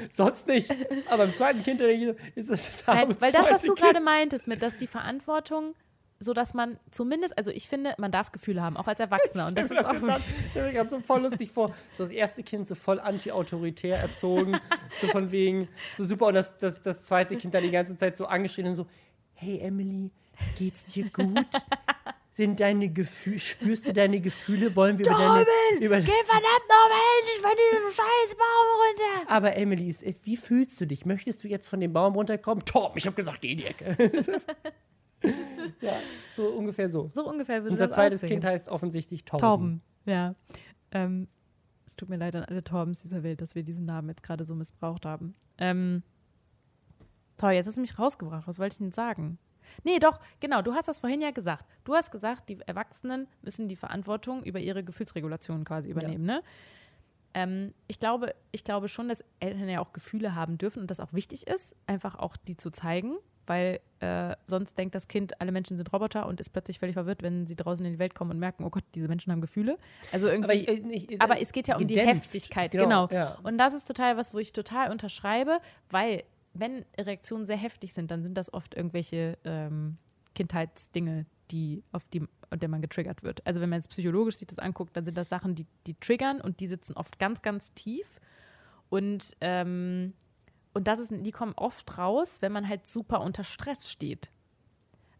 [0.09, 0.69] Sonst nicht.
[1.07, 4.61] Aber beim zweiten Kind ist das das Halt, weil das, was du gerade meintest, mit
[4.61, 5.75] dass die Verantwortung,
[6.23, 9.47] so dass man zumindest, also ich finde, man darf Gefühle haben, auch als Erwachsener.
[9.47, 11.73] Und das Ich ist auch jetzt- ich stelle mir gerade so voll lustig vor.
[11.93, 14.59] So das erste Kind so voll anti-autoritär erzogen.
[15.01, 15.67] so von wegen,
[15.97, 16.27] so super.
[16.27, 18.85] Und das, das, das zweite Kind dann die ganze Zeit so angeschrien und so,
[19.33, 20.11] hey Emily,
[20.57, 21.45] geht's dir gut?
[22.33, 24.73] Sind deine Gefühle, spürst du deine Gefühle?
[24.77, 25.45] Wollen wir über deine...
[25.81, 29.31] Über, Geh verdammt nochmal endlich von diesem scheiß Baum runter!
[29.31, 29.93] aber Emily,
[30.23, 31.05] wie fühlst du dich?
[31.05, 32.63] Möchtest du jetzt von dem Baum runterkommen?
[32.63, 33.97] Torben, ich habe gesagt, geh in die Ecke.
[35.81, 35.93] Ja,
[36.35, 37.09] so ungefähr so.
[37.11, 38.29] So ungefähr würde Unser das zweites aussehen.
[38.29, 39.41] Kind heißt offensichtlich Torben.
[39.41, 40.35] Torben, ja.
[40.91, 41.27] Ähm,
[41.85, 44.45] es tut mir leid an alle Torbens dieser Welt, dass wir diesen Namen jetzt gerade
[44.45, 45.35] so missbraucht haben.
[45.57, 46.03] Ähm,
[47.37, 48.47] toll, jetzt hast du mich rausgebracht.
[48.47, 49.37] Was wollte ich denn sagen?
[49.83, 51.65] Nee, doch, genau, du hast das vorhin ja gesagt.
[51.83, 56.43] Du hast gesagt, die Erwachsenen müssen die Verantwortung über ihre Gefühlsregulation quasi übernehmen, ne?
[57.33, 60.99] Ähm, ich, glaube, ich glaube schon, dass Eltern ja auch Gefühle haben dürfen und das
[60.99, 63.15] auch wichtig ist, einfach auch die zu zeigen,
[63.47, 67.21] weil äh, sonst denkt das Kind, alle Menschen sind Roboter und ist plötzlich völlig verwirrt,
[67.21, 69.77] wenn sie draußen in die Welt kommen und merken, oh Gott, diese Menschen haben Gefühle.
[70.11, 70.67] Also irgendwie.
[70.67, 72.25] Aber, ich, ich, Aber es geht ja um die gedämpft.
[72.25, 73.07] Heftigkeit, genau.
[73.09, 73.37] Ja.
[73.43, 76.23] Und das ist total was, wo ich total unterschreibe, weil
[76.53, 79.97] wenn Reaktionen sehr heftig sind, dann sind das oft irgendwelche ähm,
[80.35, 83.45] Kindheitsdinge, die auf die auf der man getriggert wird.
[83.45, 86.41] Also wenn man jetzt psychologisch sich das anguckt, dann sind das Sachen, die, die triggern
[86.41, 88.05] und die sitzen oft ganz, ganz tief.
[88.89, 90.13] Und, ähm,
[90.73, 94.31] und das ist, die kommen oft raus, wenn man halt super unter Stress steht.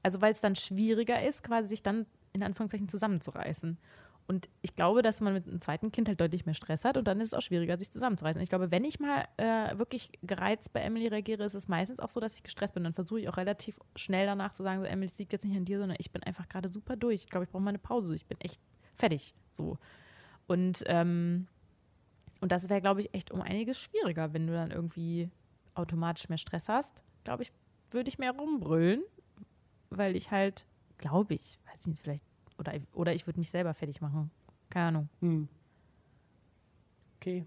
[0.03, 3.77] Also weil es dann schwieriger ist, quasi sich dann in Anführungszeichen zusammenzureißen.
[4.27, 7.05] Und ich glaube, dass man mit einem zweiten Kind halt deutlich mehr Stress hat und
[7.05, 8.41] dann ist es auch schwieriger, sich zusammenzureißen.
[8.41, 12.07] Ich glaube, wenn ich mal äh, wirklich gereizt bei Emily reagiere, ist es meistens auch
[12.07, 12.83] so, dass ich gestresst bin.
[12.83, 15.57] Dann versuche ich auch relativ schnell danach zu sagen, so, Emily, es liegt jetzt nicht
[15.57, 17.23] an dir, sondern ich bin einfach gerade super durch.
[17.23, 18.15] Ich glaube, ich brauche mal eine Pause.
[18.15, 18.61] Ich bin echt
[18.95, 19.33] fertig.
[19.51, 19.77] So.
[20.47, 21.47] Und, ähm,
[22.39, 25.29] und das wäre, glaube ich, echt um einiges schwieriger, wenn du dann irgendwie
[25.73, 27.03] automatisch mehr Stress hast.
[27.23, 27.51] Glaube ich,
[27.91, 29.03] würde ich mehr rumbrüllen,
[29.89, 30.65] weil ich halt,
[30.97, 32.23] glaube ich, weiß nicht, vielleicht
[32.57, 34.31] oder, oder ich würde mich selber fertig machen.
[34.69, 35.09] Keine Ahnung.
[35.19, 35.47] Hm.
[37.17, 37.45] Okay.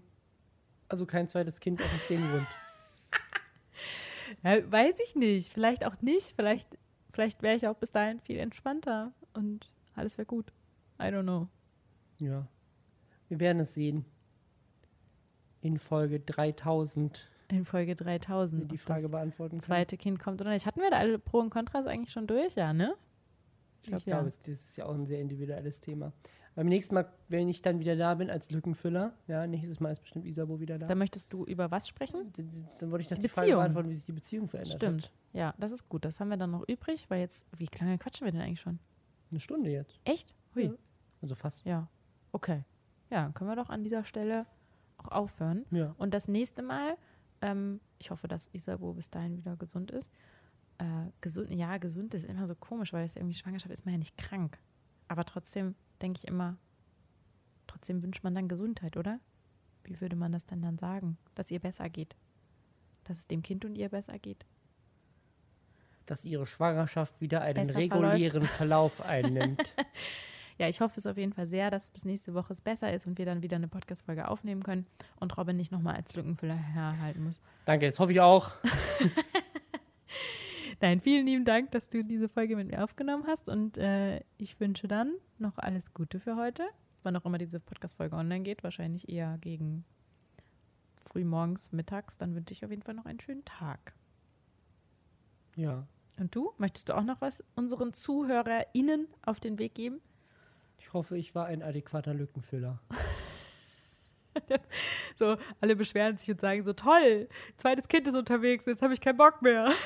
[0.87, 2.47] Also kein zweites Kind aus dem Grund.
[4.43, 5.53] Ja, weiß ich nicht.
[5.53, 6.33] Vielleicht auch nicht.
[6.35, 6.77] Vielleicht,
[7.13, 10.51] vielleicht wäre ich auch bis dahin viel entspannter und alles wäre gut.
[10.99, 11.47] I don't know.
[12.19, 12.47] Ja.
[13.29, 14.05] Wir werden es sehen.
[15.61, 18.61] In Folge 3000, In Folge 3000.
[18.63, 19.65] wenn die Frage das beantworten kann.
[19.65, 20.65] zweite Kind kommt oder nicht.
[20.65, 22.55] Hatten wir da alle Pro und Kontras eigentlich schon durch?
[22.55, 22.95] Ja, ne?
[23.81, 24.27] Ich glaub, glaube, ja.
[24.27, 26.11] es- das ist ja auch ein sehr individuelles Thema.
[26.55, 29.99] Beim nächsten Mal, wenn ich dann wieder da bin als Lückenfüller, ja, nächstes Mal ist
[30.01, 30.87] bestimmt Isabo wieder da.
[30.87, 32.31] Da möchtest du über was sprechen?
[32.31, 35.03] Dann, dann wollte ich noch Die die, Frage beantworten, wie sich die Beziehung verändert Stimmt.
[35.03, 35.11] hat.
[35.33, 36.05] Ja, das ist gut.
[36.05, 38.79] Das haben wir dann noch übrig, weil jetzt, wie lange quatschen wir denn eigentlich schon?
[39.31, 39.99] Eine Stunde jetzt.
[40.05, 40.33] Echt?
[40.55, 40.63] Hui.
[40.67, 40.71] Ja.
[41.21, 41.65] Also fast.
[41.65, 41.89] Ja.
[42.31, 42.63] Okay.
[43.11, 44.45] Ja, dann können wir doch an dieser Stelle
[44.97, 45.65] auch aufhören.
[45.71, 45.93] Ja.
[45.97, 46.95] Und das nächste Mal,
[47.45, 50.11] ähm, ich hoffe, dass Isabo bis dahin wieder gesund ist.
[50.79, 53.99] Äh, gesund, ja, gesund ist immer so komisch, weil es irgendwie Schwangerschaft ist man ja
[53.99, 54.57] nicht krank.
[55.07, 56.57] Aber trotzdem denke ich immer,
[57.67, 59.19] trotzdem wünscht man dann Gesundheit, oder?
[59.83, 61.17] Wie würde man das denn dann sagen?
[61.35, 62.15] Dass ihr besser geht.
[63.03, 64.45] Dass es dem Kind und ihr besser geht.
[66.07, 69.75] Dass ihre Schwangerschaft wieder einen Besser regulären Verlauf einnimmt.
[70.57, 73.05] Ja, ich hoffe es auf jeden Fall sehr, dass bis nächste Woche es besser ist
[73.05, 74.85] und wir dann wieder eine Podcast-Folge aufnehmen können
[75.19, 77.41] und Robin nicht nochmal als Lückenfüller herhalten muss.
[77.65, 78.53] Danke, das hoffe ich auch.
[80.81, 84.59] Nein, vielen lieben Dank, dass du diese Folge mit mir aufgenommen hast und äh, ich
[84.59, 86.63] wünsche dann noch alles Gute für heute,
[87.03, 89.83] wann auch immer diese Podcast-Folge online geht, wahrscheinlich eher gegen
[90.95, 93.93] frühmorgens, mittags, dann wünsche ich auf jeden Fall noch einen schönen Tag.
[95.55, 95.85] Ja.
[96.17, 100.01] Und du, möchtest du auch noch was unseren ZuhörerInnen auf den Weg geben?
[100.77, 102.79] Ich hoffe, ich war ein adäquater Lückenfüller.
[105.15, 108.99] So, alle beschweren sich und sagen so, toll, zweites Kind ist unterwegs, jetzt habe ich
[108.99, 109.71] keinen Bock mehr.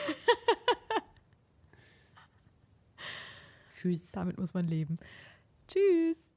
[3.80, 4.12] Tschüss.
[4.12, 4.98] Damit muss man leben.
[5.68, 6.34] Tschüss.